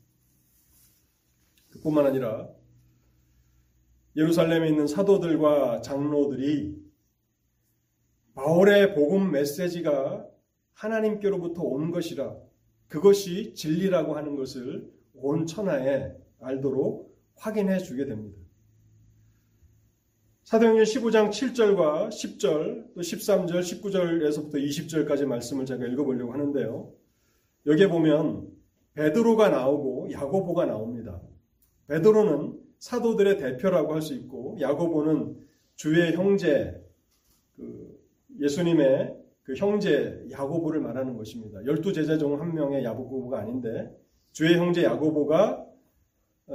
그뿐만 1.71 2.07
아니라 2.07 2.49
예루살렘에 4.17 4.69
있는 4.69 4.89
사도들과 4.89 5.81
장로들이 5.83 6.77
바울의 8.35 8.97
복음 8.97 9.31
메시지가 9.31 10.30
하나님께로부터 10.81 11.63
온 11.63 11.91
것이라 11.91 12.37
그것이 12.89 13.55
진리라고 13.55 14.17
하는 14.17 14.35
것을 14.37 14.91
온 15.15 15.47
천하에 15.47 16.13
알도록 16.41 17.17
확인해 17.37 17.79
주게 17.79 18.07
됩니다. 18.07 18.39
사도행전 20.45 20.85
15장 20.85 21.31
7절과 21.31 22.09
10절, 22.09 22.95
또 22.95 23.01
13절, 23.01 23.61
19절에서부터 23.61 24.55
20절까지 24.55 25.27
말씀을 25.27 25.65
제가 25.65 25.87
읽어보려고 25.87 26.33
하는데요. 26.33 26.93
여기에 27.67 27.87
보면 27.89 28.49
베드로가 28.95 29.51
나오고 29.51 30.11
야고보가 30.11 30.67
나옵니다. 30.67 31.21
베드로는 31.87 32.59
사도들의 32.79 33.39
대표라고 33.39 33.95
할 33.95 34.03
수 34.03 34.15
있고 34.15 34.57
야고보는 34.61 35.37
주의 35.77 36.13
형제 36.15 36.83
그 37.57 38.01
예수님의 38.41 39.20
그 39.51 39.57
형제 39.57 40.25
야고보를 40.31 40.81
말하는 40.81 41.17
것입니다. 41.17 41.65
열두 41.67 41.93
제자 41.93 42.17
중 42.17 42.41
한 42.41 42.55
명의 42.55 42.85
야고보가 42.85 43.41
아닌데 43.41 43.91
주의 44.31 44.57
형제 44.57 44.85
야고보가 44.85 45.67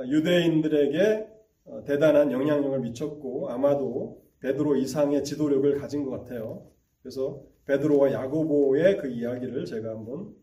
유대인들에게 0.08 1.28
어, 1.66 1.84
대단한 1.84 2.32
영향력을 2.32 2.80
미쳤고 2.80 3.50
아마도 3.50 4.22
베드로 4.40 4.78
이상의 4.78 5.26
지도력을 5.26 5.78
가진 5.78 6.06
것 6.06 6.12
같아요. 6.12 6.72
그래서 7.02 7.42
베드로와 7.66 8.14
야고보의 8.14 8.98
그 9.00 9.10
이야기를 9.10 9.66
제가 9.66 9.90
한번 9.90 10.34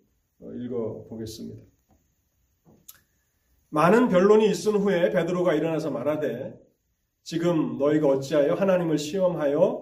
어, 0.40 0.52
읽어 0.52 1.06
보겠습니다. 1.08 1.62
많은 3.70 4.10
변론이 4.10 4.50
있은 4.50 4.72
후에 4.72 5.08
베드로가 5.10 5.54
일어나서 5.54 5.90
말하되 5.90 6.60
지금 7.22 7.78
너희가 7.78 8.08
어찌하여 8.08 8.52
하나님을 8.52 8.98
시험하여 8.98 9.81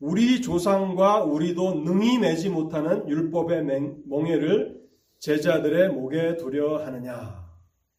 우리 0.00 0.40
조상과 0.40 1.24
우리도 1.24 1.82
능히 1.82 2.18
매지 2.18 2.48
못하는 2.48 3.08
율법의 3.08 3.64
멍에를 4.06 4.78
제자들의 5.18 5.90
목에 5.90 6.36
두려 6.36 6.78
하느냐 6.84 7.48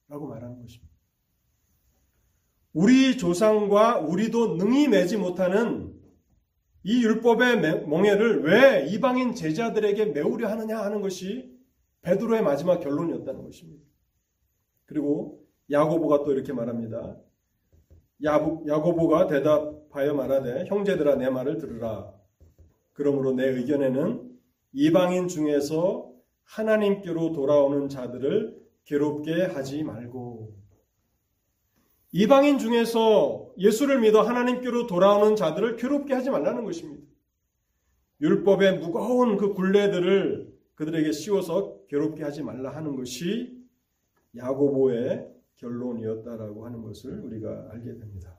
라고 0.08 0.28
말하는 0.28 0.62
것입니다. 0.62 0.90
우리 2.72 3.18
조상과 3.18 4.00
우리도 4.00 4.56
능히 4.56 4.88
매지 4.88 5.18
못하는 5.18 5.94
이 6.84 7.04
율법의 7.04 7.88
멍에를 7.88 8.44
왜 8.44 8.86
이방인 8.88 9.36
제자들에게 9.36 10.06
메우려 10.06 10.48
하느냐 10.50 10.80
하는 10.80 11.02
것이 11.02 11.54
베드로의 12.02 12.42
마지막 12.42 12.80
결론이었다는 12.80 13.44
것입니다. 13.44 13.84
그리고 14.86 15.46
야고보가 15.70 16.24
또 16.24 16.32
이렇게 16.32 16.54
말합니다. 16.54 17.18
야고보가 18.24 19.28
대답 19.28 19.79
하여 19.92 20.14
말하되 20.14 20.66
형제들아 20.66 21.16
내 21.16 21.30
말을 21.30 21.58
들으라. 21.58 22.14
그러므로 22.94 23.34
내 23.34 23.48
의견에는 23.48 24.30
이방인 24.74 25.28
중에서 25.28 26.12
하나님께로 26.44 27.32
돌아오는 27.32 27.90
자들을 27.90 28.60
괴롭게 28.86 29.44
하지 29.46 29.84
말고 29.84 30.58
이방인 32.12 32.58
중에서 32.58 33.52
예수를 33.58 34.00
믿어 34.02 34.22
하나님께로 34.22 34.88
돌아오는 34.88 35.36
자들을 35.36 35.76
괴롭게 35.76 36.14
하지 36.14 36.32
말라는 36.32 36.64
것입니다. 36.64 37.04
율법의 38.22 38.80
무거운 38.80 39.38
그 39.38 39.54
굴레들을 39.54 40.52
그들에게 40.76 41.12
씌워서 41.12 41.86
괴롭게 41.88 42.24
하지 42.24 42.42
말라 42.42 42.76
하는 42.76 42.96
것이 42.96 43.60
야고보의 44.36 45.30
결론이었다라고 45.56 46.66
하는 46.66 46.82
것을 46.82 47.20
우리가 47.20 47.70
알게 47.72 47.94
됩니다. 47.98 48.39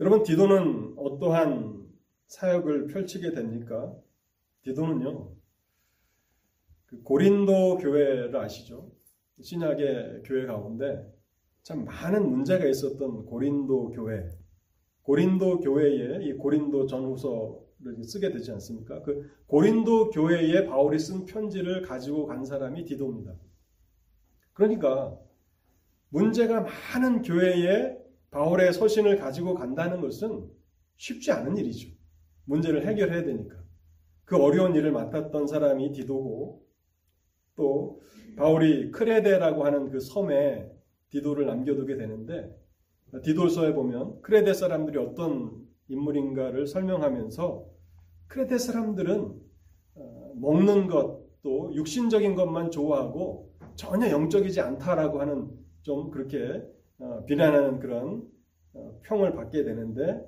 여러분 0.00 0.22
디도는 0.22 0.94
어떠한 0.96 1.86
사역을 2.26 2.86
펼치게 2.86 3.32
됩니까? 3.32 3.94
디도는요. 4.62 5.30
그 6.86 7.02
고린도 7.02 7.76
교회를 7.76 8.34
아시죠? 8.34 8.90
신약의 9.42 10.22
교회 10.24 10.46
가운데 10.46 11.06
참 11.62 11.84
많은 11.84 12.30
문제가 12.30 12.64
있었던 12.64 13.26
고린도 13.26 13.90
교회. 13.90 14.26
고린도 15.02 15.60
교회에 15.60 16.24
이 16.24 16.32
고린도 16.32 16.86
전후서를 16.86 18.02
쓰게 18.02 18.30
되지 18.30 18.52
않습니까? 18.52 19.02
그 19.02 19.30
고린도 19.48 20.10
교회에 20.10 20.64
바울이 20.64 20.98
쓴 20.98 21.26
편지를 21.26 21.82
가지고 21.82 22.26
간 22.26 22.46
사람이 22.46 22.86
디도입니다. 22.86 23.34
그러니까 24.54 25.18
문제가 26.08 26.62
많은 26.62 27.20
교회에 27.20 27.99
바울의 28.30 28.72
서신을 28.72 29.16
가지고 29.16 29.54
간다는 29.54 30.00
것은 30.00 30.48
쉽지 30.96 31.32
않은 31.32 31.56
일이죠. 31.56 31.90
문제를 32.44 32.86
해결해야 32.86 33.24
되니까. 33.24 33.56
그 34.24 34.36
어려운 34.36 34.74
일을 34.74 34.92
맡았던 34.92 35.46
사람이 35.46 35.92
디도고 35.92 36.64
또 37.56 38.00
바울이 38.36 38.90
크레데라고 38.92 39.64
하는 39.64 39.90
그 39.90 40.00
섬에 40.00 40.70
디도를 41.10 41.46
남겨두게 41.46 41.96
되는데 41.96 42.56
디도서에 43.24 43.74
보면 43.74 44.20
크레데 44.22 44.54
사람들이 44.54 44.98
어떤 44.98 45.66
인물인가를 45.88 46.68
설명하면서 46.68 47.66
크레데 48.28 48.58
사람들은 48.58 49.40
어, 49.96 50.32
먹는 50.36 50.86
것 50.86 51.30
또 51.42 51.72
육신적인 51.74 52.34
것만 52.34 52.70
좋아하고 52.70 53.50
전혀 53.74 54.10
영적이지 54.10 54.60
않다라고 54.60 55.20
하는 55.20 55.48
좀 55.82 56.10
그렇게 56.10 56.38
어, 56.48 56.70
비난하는 57.26 57.80
그런 57.80 58.28
어, 58.72 59.00
평을 59.02 59.34
받게 59.34 59.64
되는데 59.64 60.20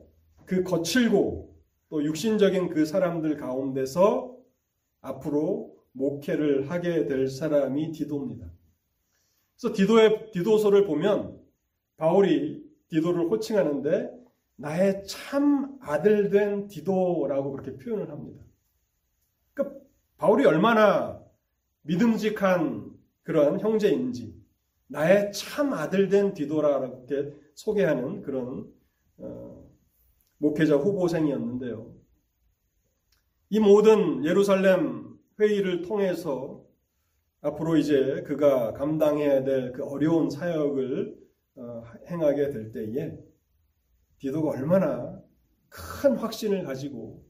그 0.46 0.62
거칠고 0.62 1.54
또 1.88 2.04
육신적인 2.04 2.70
그 2.70 2.86
사람들 2.86 3.36
가운데서 3.36 4.36
앞으로 5.00 5.76
목회를 5.92 6.70
하게 6.70 7.06
될 7.06 7.28
사람이 7.28 7.92
디도입니다. 7.92 8.50
그래서 9.56 9.74
디도의 9.74 10.30
디도서를 10.32 10.86
보면 10.86 11.38
바울이 11.98 12.64
디도를 12.88 13.30
호칭하는데 13.30 14.10
나의 14.56 15.04
참 15.06 15.78
아들 15.80 16.30
된 16.30 16.66
디도라고 16.68 17.52
그렇게 17.52 17.76
표현을 17.76 18.10
합니다. 18.10 18.42
그러니까 19.52 19.80
바울이 20.16 20.46
얼마나 20.46 21.22
믿음직한 21.82 22.92
그런 23.22 23.60
형제인지 23.60 24.41
나의 24.92 25.32
참 25.32 25.72
아들 25.72 26.08
된 26.08 26.34
이렇게 26.36 27.34
소개하는 27.54 28.20
그런 28.22 28.70
어, 29.16 29.70
목회자 30.36 30.76
후보생이었는데요. 30.76 31.94
이 33.48 33.58
모든 33.58 34.24
예루살렘 34.24 35.16
회의를 35.40 35.82
통해서 35.82 36.62
앞으로 37.40 37.76
이제 37.76 38.22
그가 38.26 38.74
감당해야 38.74 39.42
될 39.44 39.72
그 39.72 39.82
어려운 39.84 40.28
사역을 40.28 41.16
어, 41.56 41.84
행하게 42.08 42.50
될 42.50 42.72
때에 42.72 43.16
디도가 44.18 44.50
얼마나 44.50 45.18
큰 45.68 46.16
확신을 46.16 46.64
가지고 46.64 47.24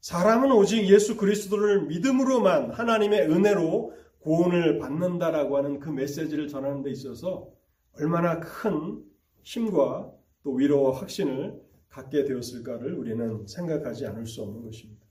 사람은 0.00 0.52
오직 0.52 0.88
예수 0.88 1.16
그리스도를 1.16 1.86
믿음으로만 1.86 2.70
하나님의 2.70 3.30
은혜로 3.30 3.94
구원을 4.20 4.78
받는다라고 4.78 5.56
하는 5.56 5.80
그 5.80 5.90
메시지를 5.90 6.48
전하는 6.48 6.82
데 6.82 6.90
있어서 6.90 7.50
얼마나 7.92 8.40
큰 8.40 9.04
힘과 9.42 10.12
또 10.42 10.52
위로와 10.52 10.98
확신을 10.98 11.60
갖게 11.88 12.24
되었을까를 12.24 12.94
우리는 12.94 13.46
생각하지 13.46 14.06
않을 14.06 14.26
수 14.26 14.42
없는 14.42 14.62
것입니다. 14.64 15.06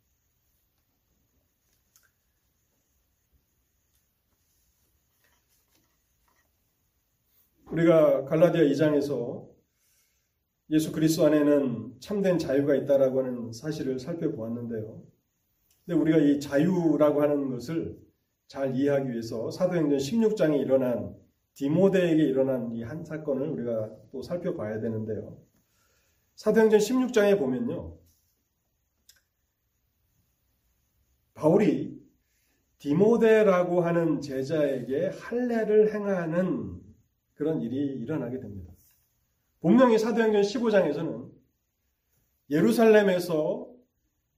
우리가 7.71 8.25
갈라디아 8.25 8.63
2장에서 8.63 9.47
예수 10.71 10.91
그리스도 10.91 11.25
안에는 11.25 11.99
참된 11.99 12.37
자유가 12.37 12.75
있다라고 12.75 13.19
하는 13.19 13.51
사실을 13.51 13.99
살펴보았는데요. 13.99 15.03
근데 15.85 15.99
우리가 15.99 16.17
이 16.19 16.39
자유라고 16.39 17.21
하는 17.21 17.49
것을 17.49 17.99
잘 18.49 18.75
이해하기 18.75 19.11
위해서 19.11 19.51
사도행전 19.51 19.99
16장에 19.99 20.59
일어난 20.59 21.15
디모데에게 21.53 22.23
일어난 22.23 22.73
이 22.73 22.81
한 22.81 23.03
사건을 23.05 23.47
우리가 23.47 23.91
또 24.11 24.23
살펴봐야 24.23 24.79
되는데요. 24.81 25.37
사도행전 26.35 26.79
16장에 26.79 27.37
보면요. 27.37 27.95
바울이 31.35 32.01
디모데라고 32.79 33.81
하는 33.81 34.19
제자에게 34.19 35.09
할례를 35.09 35.93
행하는 35.93 36.81
그런 37.35 37.61
일이 37.61 37.75
일어나게 37.77 38.39
됩니다. 38.39 38.73
분명히 39.61 39.99
사도행전 39.99 40.41
15장에서는 40.41 41.29
예루살렘에서 42.49 43.69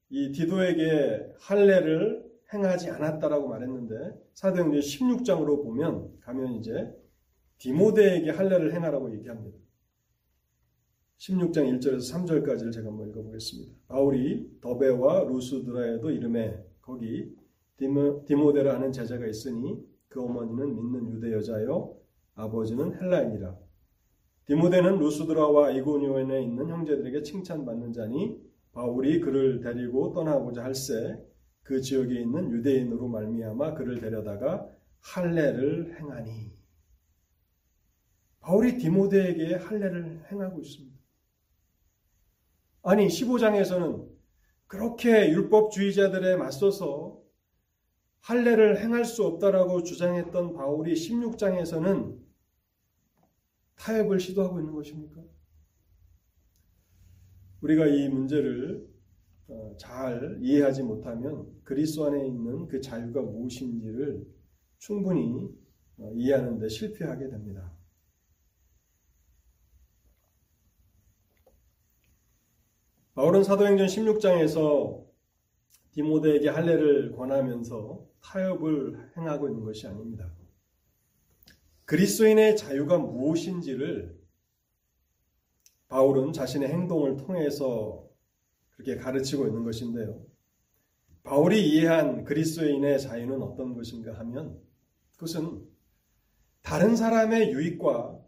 이 0.09 0.33
디도에게 0.33 1.33
할례를 1.39 2.29
행하지 2.53 2.89
않았다라고 2.89 3.47
말했는데 3.47 3.95
사도행전 4.33 4.79
16장으로 4.79 5.63
보면 5.63 6.19
가면 6.19 6.53
이제 6.53 6.93
디모데에게 7.59 8.31
할례를 8.31 8.73
행하라고 8.73 9.13
얘기합니다. 9.13 9.57
16장 11.17 11.79
1절에서 11.79 12.11
3절까지를 12.11 12.73
제가 12.73 12.89
한번 12.89 13.09
읽어보겠습니다. 13.09 13.73
바울이 13.87 14.59
더베와 14.59 15.25
루스드라에도 15.25 16.09
이름에 16.09 16.65
거기 16.81 17.35
디모, 17.77 18.25
디모데라 18.25 18.73
하는 18.75 18.91
제자가 18.91 19.27
있으니 19.27 19.79
그 20.07 20.21
어머니는 20.21 20.75
믿는 20.75 21.11
유대 21.11 21.31
여자요 21.31 21.95
아버지는 22.33 22.95
헬라인이라. 22.95 23.55
디모데는 24.45 24.97
루스드라와 24.97 25.71
이고니온에 25.71 26.43
있는 26.43 26.67
형제들에게 26.67 27.21
칭찬받는 27.21 27.93
자니 27.93 28.41
바울이 28.73 29.21
그를 29.21 29.61
데리고 29.61 30.11
떠나고자 30.13 30.63
할세 30.63 31.19
그 31.71 31.79
지역에 31.79 32.19
있는 32.19 32.51
유대인으로 32.51 33.07
말미암아 33.07 33.75
그를 33.75 34.01
데려다가 34.01 34.69
할례를 34.99 35.97
행하니 35.97 36.51
바울이 38.41 38.77
디모데에게 38.77 39.55
할례를 39.55 40.25
행하고 40.29 40.59
있습니다. 40.59 40.99
아니 42.83 43.07
15장에서는 43.07 44.05
그렇게 44.67 45.29
율법주의자들에 45.29 46.35
맞서서 46.35 47.21
할례를 48.19 48.81
행할 48.81 49.05
수 49.05 49.25
없다라고 49.25 49.83
주장했던 49.83 50.51
바울이 50.51 50.93
16장에서는 50.93 52.19
타협을 53.75 54.19
시도하고 54.19 54.59
있는 54.59 54.73
것입니까? 54.73 55.21
우리가 57.61 57.87
이 57.87 58.09
문제를 58.09 58.90
어, 58.90 58.90
잘 59.77 60.37
이해하지 60.41 60.83
못하면 60.83 61.47
그리스도 61.63 62.05
안에 62.05 62.27
있는 62.27 62.67
그 62.67 62.81
자유가 62.81 63.21
무엇인지를 63.21 64.25
충분히 64.77 65.49
어, 65.97 66.11
이해하는 66.15 66.59
데 66.59 66.67
실패하게 66.67 67.29
됩니다. 67.29 67.71
바울은 73.13 73.43
사도행전 73.43 73.87
16장에서 73.87 75.05
디모데에게 75.91 76.49
할례를 76.49 77.11
권하면서 77.11 78.07
타협을 78.21 79.11
행하고 79.17 79.49
있는 79.49 79.63
것이 79.65 79.85
아닙니다. 79.87 80.31
그리스도인의 81.85 82.55
자유가 82.55 82.97
무엇인지를 82.97 84.17
바울은 85.89 86.31
자신의 86.31 86.69
행동을 86.69 87.17
통해서 87.17 88.10
그렇게 88.81 88.95
가르치고 88.95 89.47
있는 89.47 89.63
것인데요. 89.63 90.25
바울이 91.23 91.69
이해한 91.69 92.23
그리스도인의 92.23 92.99
자유는 92.99 93.41
어떤 93.41 93.75
것인가 93.75 94.17
하면 94.19 94.59
그것은 95.13 95.63
다른 96.63 96.95
사람의 96.95 97.51
유익과 97.51 98.19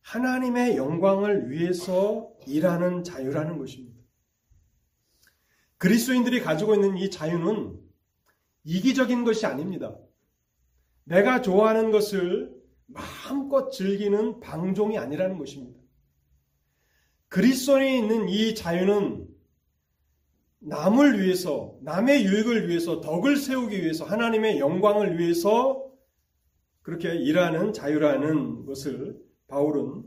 하나님의 0.00 0.76
영광을 0.76 1.50
위해서 1.50 2.32
일하는 2.46 3.04
자유라는 3.04 3.58
것입니다. 3.58 3.96
그리스도인들이 5.78 6.40
가지고 6.40 6.74
있는 6.74 6.96
이 6.96 7.10
자유는 7.10 7.78
이기적인 8.64 9.24
것이 9.24 9.44
아닙니다. 9.44 9.96
내가 11.04 11.42
좋아하는 11.42 11.90
것을 11.90 12.54
마음껏 12.86 13.70
즐기는 13.70 14.40
방종이 14.40 14.96
아니라는 14.96 15.38
것입니다. 15.38 15.78
그리스도에 17.28 17.98
있는 17.98 18.28
이 18.28 18.54
자유는 18.54 19.35
남을 20.66 21.20
위해서, 21.20 21.78
남의 21.82 22.24
유익을 22.24 22.68
위해서, 22.68 23.00
덕을 23.00 23.36
세우기 23.36 23.82
위해서, 23.82 24.04
하나님의 24.04 24.58
영광을 24.58 25.16
위해서 25.18 25.88
그렇게 26.82 27.14
일하는 27.14 27.72
자유라는 27.72 28.66
것을 28.66 29.16
바울은 29.46 30.04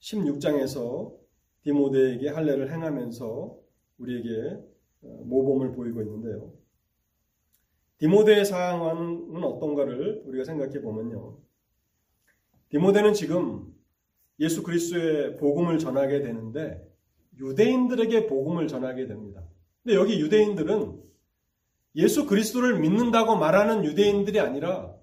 16장에서 0.00 1.14
디모데에게 1.62 2.28
할례를 2.30 2.72
행하면서 2.72 3.58
우리에게 3.98 4.58
어, 5.02 5.22
모범을 5.24 5.72
보이고 5.72 6.00
있는데요. 6.02 6.52
디모데의 7.98 8.44
상황은 8.44 9.42
어떤가를 9.42 10.22
우리가 10.26 10.44
생각해 10.44 10.80
보면요. 10.80 11.38
디모데는 12.70 13.12
지금 13.12 13.74
예수 14.40 14.62
그리스도의 14.62 15.36
복음을 15.36 15.78
전하게 15.78 16.20
되는데 16.20 16.86
유대인들에게 17.38 18.26
복음을 18.26 18.68
전하게 18.68 19.06
됩니다. 19.06 19.47
근데 19.88 19.98
여기 19.98 20.20
유대인들은 20.20 21.00
예수 21.96 22.26
그리스도를 22.26 22.78
믿는다고 22.78 23.36
말하는 23.36 23.86
유대인들이 23.86 24.38
아니라 24.38 24.94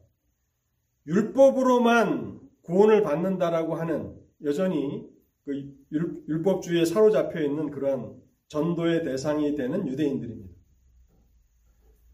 율법으로만 1.07 2.39
구원을 2.61 3.01
받는다라고 3.01 3.73
하는 3.73 4.15
여전히 4.43 5.09
그 5.43 5.73
율법주의에 5.91 6.85
사로잡혀 6.85 7.41
있는 7.41 7.71
그러한 7.71 8.13
전도의 8.47 9.03
대상이 9.05 9.55
되는 9.55 9.87
유대인들입니다. 9.87 10.53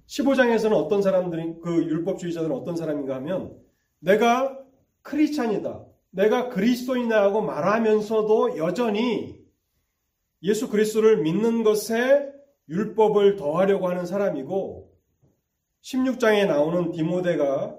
15장에서는 0.08 0.72
어떤 0.72 1.02
사람들이 1.02 1.56
그 1.62 1.76
율법주의자들은 1.76 2.56
어떤 2.56 2.78
사람인가 2.78 3.16
하면 3.16 3.54
내가 4.00 4.58
크리스찬이다. 5.02 5.86
내가 6.12 6.48
그리스도인이다 6.48 7.22
하고 7.22 7.42
말하면서도 7.42 8.58
여전히 8.60 9.42
예수 10.42 10.70
그리스도를 10.70 11.22
믿는 11.22 11.64
것에 11.64 12.32
율법을 12.70 13.36
더하려고 13.36 13.90
하는 13.90 14.06
사람이고 14.06 14.92
16장에 15.82 16.48
나오는 16.48 16.92
디모데가 16.92 17.78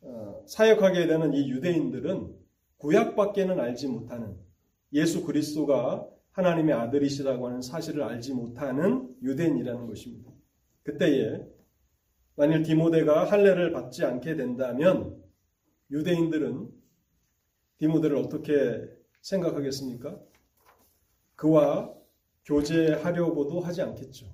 어, 0.00 0.44
사역하게 0.46 1.06
되는 1.06 1.32
이 1.32 1.50
유대인들은 1.50 2.34
구약밖에는 2.78 3.60
알지 3.60 3.88
못하는 3.88 4.36
예수 4.92 5.24
그리스도가 5.24 6.06
하나님의 6.32 6.74
아들이시라고 6.74 7.46
하는 7.46 7.62
사실을 7.62 8.02
알지 8.02 8.34
못하는 8.34 9.14
유대인이라는 9.22 9.86
것입니다. 9.86 10.30
그때에 10.82 11.46
만일 12.36 12.62
디모데가 12.62 13.24
할례를 13.24 13.72
받지 13.72 14.04
않게 14.04 14.34
된다면 14.34 15.22
유대인들은 15.90 16.68
디모데를 17.78 18.16
어떻게 18.16 18.88
생각하겠습니까? 19.20 20.18
그와 21.36 21.94
교제하려고도 22.44 23.60
하지 23.60 23.82
않겠죠. 23.82 24.26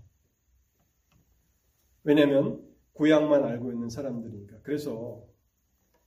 왜냐하면 2.02 2.66
구약만 2.92 3.44
알고 3.44 3.72
있는 3.72 3.88
사람들이니까. 3.88 4.60
그래서 4.62 5.24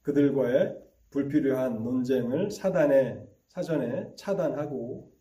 그들과의 0.01 0.77
불필요한 1.11 1.83
논쟁을 1.83 2.51
사단에 2.51 3.25
사전에 3.47 4.13
차단하고 4.15 5.11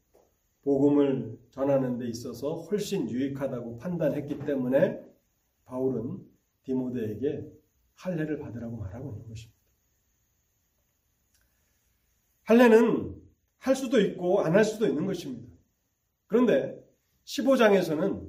복음을 0.62 1.38
전하는 1.50 1.98
데 1.98 2.08
있어서 2.08 2.54
훨씬 2.54 3.08
유익하다고 3.08 3.76
판단했기 3.78 4.38
때문에 4.46 5.04
바울은 5.64 6.18
디모데에게 6.62 7.46
할례를 7.94 8.38
받으라고 8.38 8.76
말하고 8.76 9.12
있는 9.12 9.28
것입니다. 9.28 9.60
할례는 12.44 13.22
할 13.58 13.76
수도 13.76 14.00
있고 14.00 14.40
안 14.40 14.54
할 14.54 14.64
수도 14.64 14.86
있는 14.86 15.06
것입니다. 15.06 15.51
그런데 16.32 16.82
15장에서는 17.26 18.26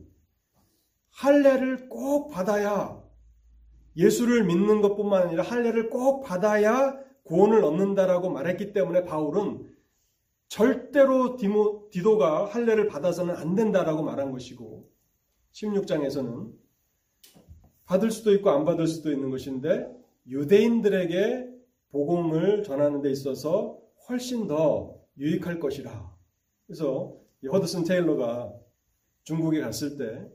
할례를 1.12 1.88
꼭 1.88 2.28
받아야 2.28 3.02
예수를 3.96 4.44
믿는 4.44 4.82
것뿐만 4.82 5.28
아니라 5.28 5.42
할례를 5.42 5.90
꼭 5.90 6.22
받아야 6.22 7.00
구원을 7.24 7.64
얻는다라고 7.64 8.30
말했기 8.30 8.74
때문에 8.74 9.06
바울은 9.06 9.74
절대로 10.50 11.38
디모, 11.38 11.90
디도가 11.92 12.48
할례를 12.48 12.88
받아서는 12.88 13.38
안 13.38 13.56
된다라고 13.56 14.04
말한 14.04 14.34
것이고 14.34 14.92
16장에서는 15.54 16.52
받을 17.86 18.12
수도 18.12 18.34
있고 18.34 18.50
안 18.50 18.66
받을 18.66 18.86
수도 18.86 19.14
있는 19.14 19.30
것인데 19.30 19.88
유대인들에게 20.28 21.48
복음을 21.92 22.64
전하는 22.64 23.02
데 23.02 23.10
있어서 23.12 23.80
훨씬 24.10 24.48
더 24.48 25.00
유익할 25.18 25.62
것이라. 25.62 26.14
그래서 26.68 27.23
허드슨 27.48 27.84
테일러가 27.84 28.54
중국에 29.24 29.62
갔을 29.62 29.98
때 29.98 30.26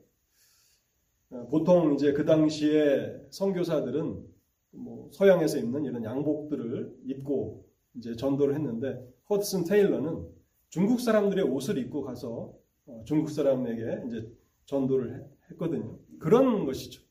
어, 1.31 1.47
보통 1.49 1.93
이제 1.93 2.13
그 2.13 2.25
당시에 2.25 3.21
선교사들은 3.29 4.25
뭐 4.71 5.09
서양에서 5.11 5.57
입는 5.59 5.85
이런 5.85 6.03
양복들을 6.03 6.99
입고 7.05 7.65
이제 7.95 8.15
전도를 8.15 8.55
했는데 8.55 9.03
허드슨 9.29 9.63
테일러는 9.63 10.27
중국 10.69 11.01
사람들의 11.01 11.43
옷을 11.45 11.77
입고 11.77 12.03
가서 12.03 12.53
어, 12.85 13.03
중국 13.05 13.29
사람에게 13.29 14.03
이제 14.07 14.27
전도를 14.65 15.25
했거든요. 15.51 15.97
그런 16.19 16.65
것이죠. 16.65 17.01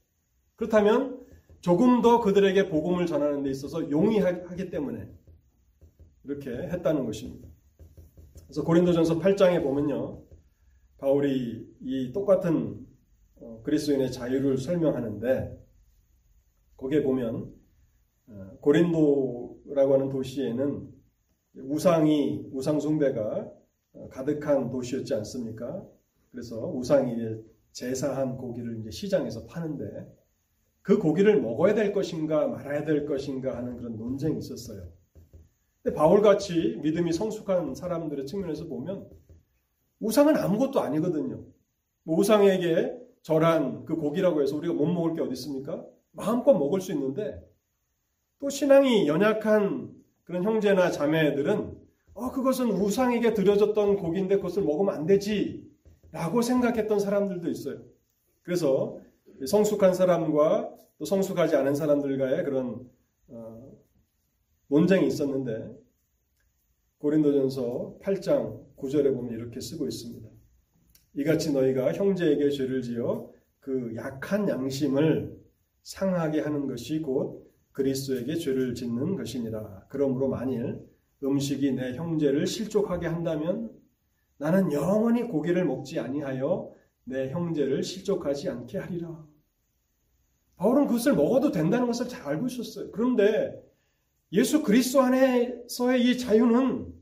그렇다면 0.56 1.26
조금 1.60 2.02
더 2.02 2.20
그들에게 2.20 2.68
복음을 2.68 3.06
전하는 3.06 3.42
데 3.42 3.50
있어서 3.50 3.90
용이하기 3.90 4.70
때문에 4.70 5.08
이렇게 6.24 6.50
했다는 6.50 7.04
것입니다. 7.04 7.47
그래서 8.48 8.64
고린도전서 8.64 9.18
8장에 9.18 9.62
보면요. 9.62 10.22
바울이 10.96 11.68
이 11.82 12.12
똑같은 12.12 12.86
어, 13.36 13.60
그리스도인의 13.62 14.10
자유를 14.10 14.56
설명하는데 14.56 15.54
거기에 16.78 17.02
보면 17.02 17.52
어, 18.28 18.58
고린도라고 18.62 19.94
하는 19.94 20.08
도시에는 20.08 20.88
우상이 21.56 22.48
우상 22.50 22.80
숭배가 22.80 23.52
어, 23.92 24.08
가득한 24.08 24.70
도시였지 24.70 25.12
않습니까? 25.12 25.86
그래서 26.30 26.66
우상이 26.66 27.42
제사한 27.72 28.38
고기를 28.38 28.80
이제 28.80 28.90
시장에서 28.90 29.44
파는데 29.44 30.10
그 30.80 30.98
고기를 30.98 31.42
먹어야 31.42 31.74
될 31.74 31.92
것인가 31.92 32.48
말아야 32.48 32.86
될 32.86 33.04
것인가 33.04 33.58
하는 33.58 33.76
그런 33.76 33.98
논쟁이 33.98 34.38
있었어요. 34.38 34.88
바울같이 35.92 36.78
믿음이 36.82 37.12
성숙한 37.12 37.74
사람들의 37.74 38.26
측면에서 38.26 38.66
보면 38.66 39.08
우상은 40.00 40.36
아무것도 40.36 40.80
아니거든요. 40.80 41.44
뭐 42.04 42.18
우상에게 42.18 42.96
절한 43.22 43.84
그 43.84 43.96
고기라고 43.96 44.42
해서 44.42 44.56
우리가 44.56 44.74
못 44.74 44.86
먹을 44.86 45.14
게 45.14 45.20
어디 45.20 45.32
있습니까? 45.32 45.84
마음껏 46.12 46.52
먹을 46.54 46.80
수 46.80 46.92
있는데 46.92 47.40
또 48.38 48.48
신앙이 48.48 49.06
연약한 49.08 49.92
그런 50.24 50.44
형제나 50.44 50.90
자매들은 50.90 51.76
어 52.14 52.32
그것은 52.32 52.70
우상에게 52.70 53.34
드려졌던 53.34 53.96
고기인데 53.96 54.36
그것을 54.36 54.62
먹으면 54.62 54.94
안 54.94 55.06
되지 55.06 55.68
라고 56.10 56.42
생각했던 56.42 56.98
사람들도 56.98 57.48
있어요. 57.50 57.80
그래서 58.42 58.98
성숙한 59.46 59.94
사람과 59.94 60.70
또 60.98 61.04
성숙하지 61.04 61.56
않은 61.56 61.74
사람들과의 61.74 62.44
그런 62.44 62.88
어, 63.28 63.67
논쟁이 64.68 65.06
있었는데 65.08 65.76
고린도전서 66.98 67.98
8장 68.02 68.76
9절에 68.76 69.14
보면 69.14 69.32
이렇게 69.34 69.60
쓰고 69.60 69.86
있습니다. 69.86 70.28
이같이 71.14 71.52
너희가 71.52 71.92
형제에게 71.92 72.50
죄를 72.50 72.82
지어 72.82 73.30
그 73.60 73.92
약한 73.96 74.48
양심을 74.48 75.38
상하게 75.82 76.40
하는 76.40 76.66
것이 76.66 77.00
곧 77.00 77.50
그리스도에게 77.72 78.36
죄를 78.36 78.74
짓는 78.74 79.16
것이니라. 79.16 79.86
그러므로 79.88 80.28
만일 80.28 80.84
음식이 81.22 81.72
내 81.72 81.94
형제를 81.94 82.46
실족하게 82.46 83.06
한다면 83.06 83.70
나는 84.36 84.72
영원히 84.72 85.24
고기를 85.24 85.64
먹지 85.64 85.98
아니하여 85.98 86.72
내 87.04 87.30
형제를 87.30 87.82
실족하지 87.82 88.50
않게 88.50 88.78
하리라. 88.78 89.26
바울은 90.56 90.86
그것을 90.86 91.14
먹어도 91.14 91.52
된다는 91.52 91.86
것을 91.86 92.08
잘 92.08 92.26
알고 92.26 92.46
있었어요. 92.46 92.90
그런데 92.90 93.67
예수 94.32 94.62
그리스도 94.62 95.00
안에서의 95.02 96.02
이 96.04 96.18
자유는 96.18 96.92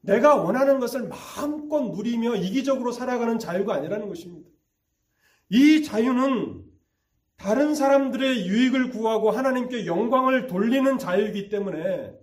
내가 0.00 0.36
원하는 0.36 0.80
것을 0.80 1.08
마음껏 1.08 1.80
누리며 1.90 2.36
이기적으로 2.36 2.92
살아가는 2.92 3.38
자유가 3.38 3.74
아니라는 3.74 4.08
것입니다. 4.08 4.48
이 5.50 5.82
자유는 5.82 6.62
다른 7.36 7.74
사람들의 7.74 8.46
유익을 8.46 8.90
구하고 8.90 9.30
하나님께 9.30 9.86
영광을 9.86 10.46
돌리는 10.46 10.98
자유이기 10.98 11.48
때문에 11.48 12.14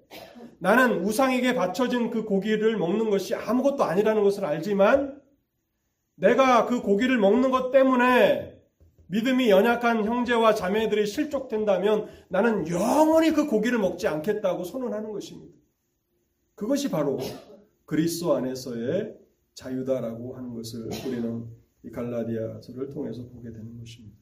나는 0.60 1.04
우상에게 1.04 1.56
바쳐진 1.56 2.12
그 2.12 2.24
고기를 2.24 2.78
먹는 2.78 3.10
것이 3.10 3.36
아무것도 3.36 3.84
아니라는 3.84 4.24
것을 4.24 4.46
알지만 4.46 5.20
내가 6.16 6.66
그 6.66 6.82
고기를 6.82 7.18
먹는 7.18 7.52
것 7.52 7.72
때문에 7.72 8.51
믿음이 9.12 9.49
연약한 9.49 10.05
형제와 10.05 10.55
자매들이 10.55 11.05
실족된다면 11.05 12.07
나는 12.30 12.66
영원히 12.70 13.32
그 13.32 13.45
고기를 13.45 13.78
먹지 13.78 14.07
않겠다고 14.07 14.64
선언하는 14.64 15.12
것입니다. 15.12 15.53
그것이 16.55 16.89
바로 16.89 17.20
그리스도 17.86 18.34
안에서의 18.36 19.18
자유다라고 19.53 20.38
하는 20.38 20.53
것을 20.53 20.86
우리는 20.86 21.45
이 21.84 21.89
갈라디아서를 21.89 22.89
통해서 22.89 23.28
보게 23.28 23.51
되는 23.51 23.78
것입니다. 23.78 24.16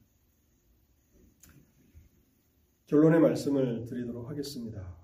결론의 2.86 3.20
말씀을 3.20 3.84
드리도록 3.84 4.28
하겠습니다. 4.28 4.96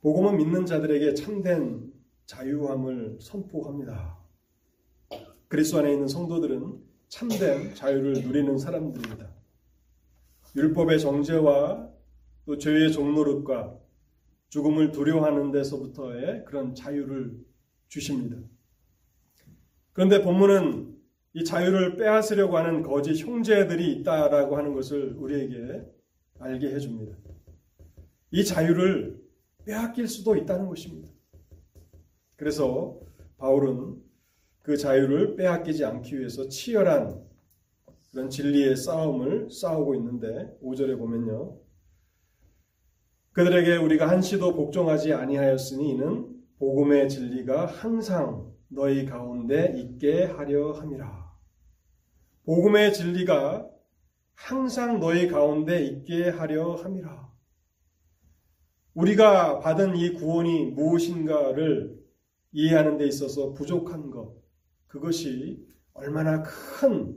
복음은 0.00 0.38
믿는 0.38 0.64
자들에게 0.64 1.12
참된 1.12 1.92
자유함을 2.24 3.18
선포합니다. 3.20 4.19
그리스도 5.50 5.78
안에 5.78 5.92
있는 5.92 6.06
성도들은 6.06 6.80
참된 7.08 7.74
자유를 7.74 8.22
누리는 8.22 8.56
사람들입니다. 8.56 9.28
율법의 10.54 11.00
정죄와 11.00 11.90
또 12.46 12.56
죄의 12.56 12.92
종노릇과 12.92 13.76
죽음을 14.50 14.92
두려워하는 14.92 15.50
데서부터의 15.50 16.44
그런 16.44 16.76
자유를 16.76 17.44
주십니다. 17.88 18.36
그런데 19.92 20.22
본문은 20.22 20.96
이 21.32 21.44
자유를 21.44 21.96
빼앗으려고 21.96 22.56
하는 22.56 22.84
거짓 22.84 23.20
형제들이 23.20 23.92
있다라고 23.94 24.56
하는 24.56 24.72
것을 24.72 25.16
우리에게 25.16 25.84
알게 26.38 26.72
해줍니다. 26.76 27.16
이 28.30 28.44
자유를 28.44 29.20
빼앗길 29.64 30.06
수도 30.06 30.36
있다는 30.36 30.68
것입니다. 30.68 31.08
그래서 32.36 33.00
바울은 33.36 34.09
그 34.62 34.76
자유를 34.76 35.36
빼앗기지 35.36 35.84
않기 35.84 36.18
위해서 36.18 36.48
치열한 36.48 37.24
그런 38.10 38.28
진리의 38.28 38.76
싸움을 38.76 39.50
싸우고 39.50 39.94
있는데 39.94 40.56
5절에 40.62 40.98
보면요. 40.98 41.58
그들에게 43.32 43.76
우리가 43.76 44.08
한시도 44.08 44.54
복종하지 44.54 45.12
아니하였으니 45.12 45.90
이는 45.90 46.28
복음의 46.58 47.08
진리가 47.08 47.66
항상 47.66 48.52
너희 48.68 49.06
가운데 49.06 49.72
있게 49.76 50.24
하려 50.24 50.72
함이라. 50.72 51.30
복음의 52.44 52.92
진리가 52.92 53.70
항상 54.34 54.98
너희 54.98 55.28
가운데 55.28 55.84
있게 55.84 56.28
하려 56.28 56.74
함이라. 56.74 57.30
우리가 58.94 59.60
받은 59.60 59.96
이 59.96 60.14
구원이 60.14 60.72
무엇인가를 60.72 62.00
이해하는 62.52 62.98
데 62.98 63.06
있어서 63.06 63.52
부족한 63.52 64.10
것, 64.10 64.39
그것이 64.90 65.64
얼마나 65.92 66.42
큰 66.42 67.16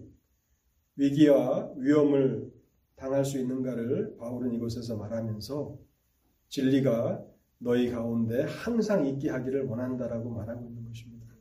위기와 0.95 1.73
위험을 1.75 2.53
당할 2.95 3.25
수 3.25 3.39
있는가를 3.39 4.15
바울은 4.17 4.53
이곳에서 4.53 4.95
말하면서 4.95 5.77
진리가 6.49 7.25
너희 7.57 7.89
가운데 7.89 8.43
항상 8.43 9.05
있게 9.07 9.29
하기를 9.29 9.65
원한다라고 9.65 10.29
말하고 10.29 10.67
있는 10.67 10.85
것입니다. 10.85 11.33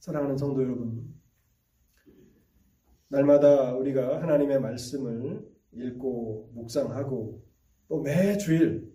사랑하는 0.00 0.36
성도 0.36 0.62
여러분, 0.62 1.14
날마다 3.08 3.74
우리가 3.74 4.20
하나님의 4.20 4.60
말씀을 4.60 5.48
읽고 5.72 6.50
묵상하고 6.54 7.42
또 7.88 8.02
매주일 8.02 8.92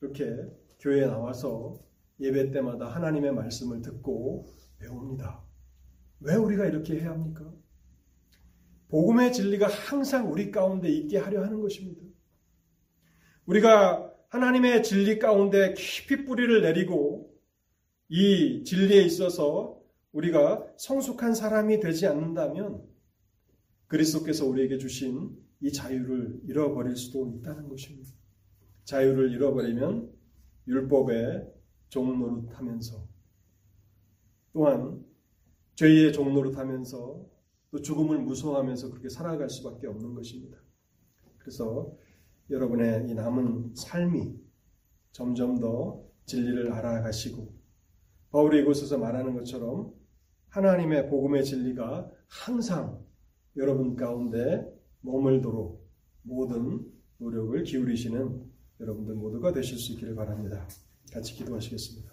이렇게 0.00 0.36
교회에 0.80 1.06
나와서 1.06 1.78
예배 2.18 2.50
때마다 2.50 2.88
하나님의 2.88 3.32
말씀을 3.32 3.82
듣고 3.82 4.46
배웁니다. 4.78 5.49
왜 6.20 6.34
우리가 6.34 6.66
이렇게 6.66 7.00
해야 7.00 7.10
합니까? 7.10 7.52
복음의 8.88 9.32
진리가 9.32 9.68
항상 9.68 10.30
우리 10.30 10.50
가운데 10.50 10.88
있게 10.88 11.18
하려 11.18 11.44
하는 11.44 11.60
것입니다. 11.60 12.02
우리가 13.46 14.12
하나님의 14.28 14.82
진리 14.82 15.18
가운데 15.18 15.74
깊이 15.74 16.24
뿌리를 16.24 16.60
내리고 16.62 17.32
이 18.08 18.64
진리에 18.64 19.02
있어서 19.02 19.80
우리가 20.12 20.66
성숙한 20.76 21.34
사람이 21.34 21.80
되지 21.80 22.06
않는다면 22.06 22.82
그리스도께서 23.86 24.46
우리에게 24.46 24.78
주신 24.78 25.36
이 25.60 25.72
자유를 25.72 26.40
잃어버릴 26.46 26.96
수도 26.96 27.28
있다는 27.28 27.68
것입니다. 27.68 28.10
자유를 28.84 29.32
잃어버리면 29.32 30.10
율법의 30.66 31.48
종노릇하면서 31.88 33.08
또한 34.52 35.04
죄의 35.80 36.12
종노릇하면서 36.12 37.26
또 37.70 37.80
죽음을 37.80 38.18
무서워하면서 38.18 38.90
그렇게 38.90 39.08
살아갈 39.08 39.48
수밖에 39.48 39.86
없는 39.86 40.12
것입니다. 40.12 40.58
그래서 41.38 41.96
여러분의 42.50 43.08
이 43.08 43.14
남은 43.14 43.74
삶이 43.74 44.38
점점 45.12 45.58
더 45.58 46.04
진리를 46.26 46.70
알아가시고 46.70 47.54
바울이 48.30 48.60
이곳에서 48.60 48.98
말하는 48.98 49.34
것처럼 49.34 49.94
하나님의 50.50 51.08
복음의 51.08 51.46
진리가 51.46 52.10
항상 52.26 53.02
여러분 53.56 53.96
가운데 53.96 54.70
머물도록 55.00 55.88
모든 56.22 56.92
노력을 57.16 57.62
기울이시는 57.62 58.50
여러분들 58.80 59.14
모두가 59.14 59.54
되실 59.54 59.78
수 59.78 59.92
있기를 59.92 60.14
바랍니다. 60.14 60.68
같이 61.10 61.34
기도하시겠습니다. 61.36 62.09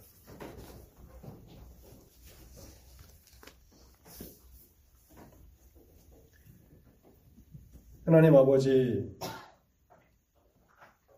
하나님 8.08 8.38
아버지, 8.38 9.06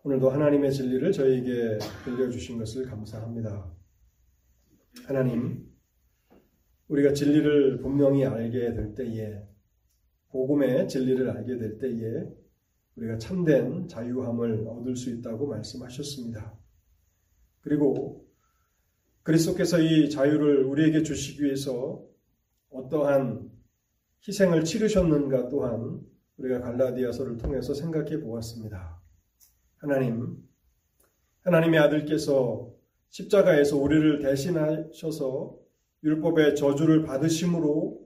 오늘도 0.02 0.28
하나님의 0.28 0.72
진리를 0.72 1.12
저희에게 1.12 1.78
들려주신 2.04 2.58
것을 2.58 2.84
감사합니다. 2.86 3.72
하나님, 5.04 5.70
우리가 6.88 7.12
진리를 7.12 7.78
분명히 7.78 8.24
알게 8.24 8.74
될 8.74 8.92
때에, 8.96 9.40
복음의 10.30 10.88
진리를 10.88 11.30
알게 11.30 11.58
될 11.58 11.78
때에, 11.78 12.26
우리가 12.96 13.18
참된 13.18 13.86
자유함을 13.86 14.66
얻을 14.66 14.96
수 14.96 15.10
있다고 15.10 15.46
말씀하셨습니다. 15.46 16.58
그리고 17.60 18.26
그리스도께서 19.22 19.80
이 19.80 20.10
자유를 20.10 20.64
우리에게 20.64 21.04
주시기 21.04 21.44
위해서 21.44 22.04
어떠한 22.70 23.48
희생을 24.26 24.64
치르셨는가 24.64 25.50
또한 25.50 26.10
우리가 26.40 26.60
갈라디아서를 26.60 27.36
통해서 27.36 27.74
생각해 27.74 28.20
보았습니다. 28.20 29.00
하나님, 29.76 30.38
하나님의 31.42 31.78
아들께서 31.80 32.72
십자가에서 33.10 33.76
우리를 33.76 34.20
대신하셔서 34.20 35.58
율법의 36.02 36.56
저주를 36.56 37.02
받으심으로 37.02 38.00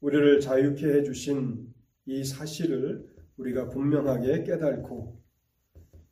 우리를 0.00 0.40
자유케 0.40 0.86
해주신 0.86 1.66
이 2.06 2.24
사실을 2.24 3.08
우리가 3.36 3.68
분명하게 3.68 4.44
깨닫고 4.44 5.20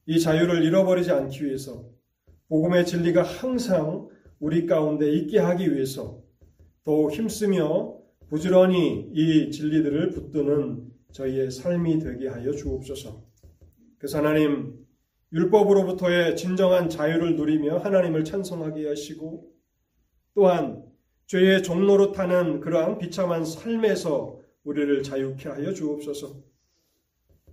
이 0.07 0.21
자유를 0.21 0.63
잃어버리지 0.65 1.11
않기 1.11 1.45
위해서 1.45 1.91
복음의 2.49 2.87
진리가 2.87 3.23
항상 3.23 4.09
우리 4.39 4.67
가운데 4.67 5.11
있게 5.11 5.39
하기 5.39 5.75
위해서 5.75 6.23
더 6.85 7.11
힘쓰며 7.11 7.99
부지런히 8.29 9.11
이 9.13 9.51
진리들을 9.51 10.11
붙드는 10.11 10.96
저희의 11.17 11.51
삶이 11.51 11.99
되게 12.01 12.29
하여 12.29 12.53
주옵소서. 12.53 13.25
그래서 13.97 14.19
하나님 14.19 14.87
율법으로부터의 15.33 16.37
진정한 16.37 16.91
자유를 16.91 17.37
누리며 17.37 17.79
하나님을 17.79 18.25
찬송하게 18.25 18.87
하시고 18.89 19.51
또한 20.35 20.85
죄의 21.27 21.63
종로로 21.63 22.13
타는 22.13 22.61
그러한 22.61 22.99
비참한 22.99 23.47
삶에서 23.47 24.39
우리를 24.65 25.03
자유케 25.03 25.49
하여 25.49 25.73
주옵소서. 25.73 26.37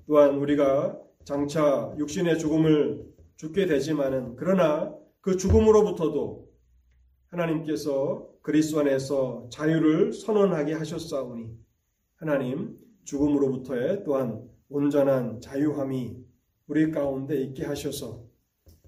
또한 0.07 0.35
우리가 0.35 0.99
장차 1.23 1.95
육신의 1.97 2.39
죽음을 2.39 3.05
죽게 3.37 3.65
되지만은 3.65 4.35
그러나 4.35 4.93
그 5.21 5.37
죽음으로부터도 5.37 6.49
하나님께서 7.27 8.27
그리스도 8.41 8.81
안에서 8.81 9.47
자유를 9.49 10.11
선언하게 10.11 10.73
하셨사오니 10.73 11.49
하나님 12.15 12.82
죽음으로부터의 13.03 14.03
또한 14.03 14.47
온전한 14.69 15.39
자유함이 15.39 16.17
우리 16.67 16.91
가운데 16.91 17.41
있게 17.41 17.65
하셔서 17.65 18.23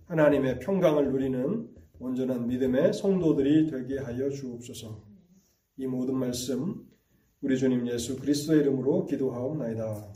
하나님의 0.05 0.59
평강을 0.59 1.11
누리는 1.11 1.69
온전한 1.99 2.47
믿음의 2.47 2.93
성도들이 2.93 3.69
되게 3.69 3.99
하여 3.99 4.29
주옵소서. 4.29 5.01
이 5.77 5.87
모든 5.87 6.15
말씀 6.15 6.85
우리 7.41 7.57
주님 7.57 7.87
예수 7.87 8.19
그리스도의 8.19 8.61
이름으로 8.61 9.05
기도하옵나이다. 9.05 10.14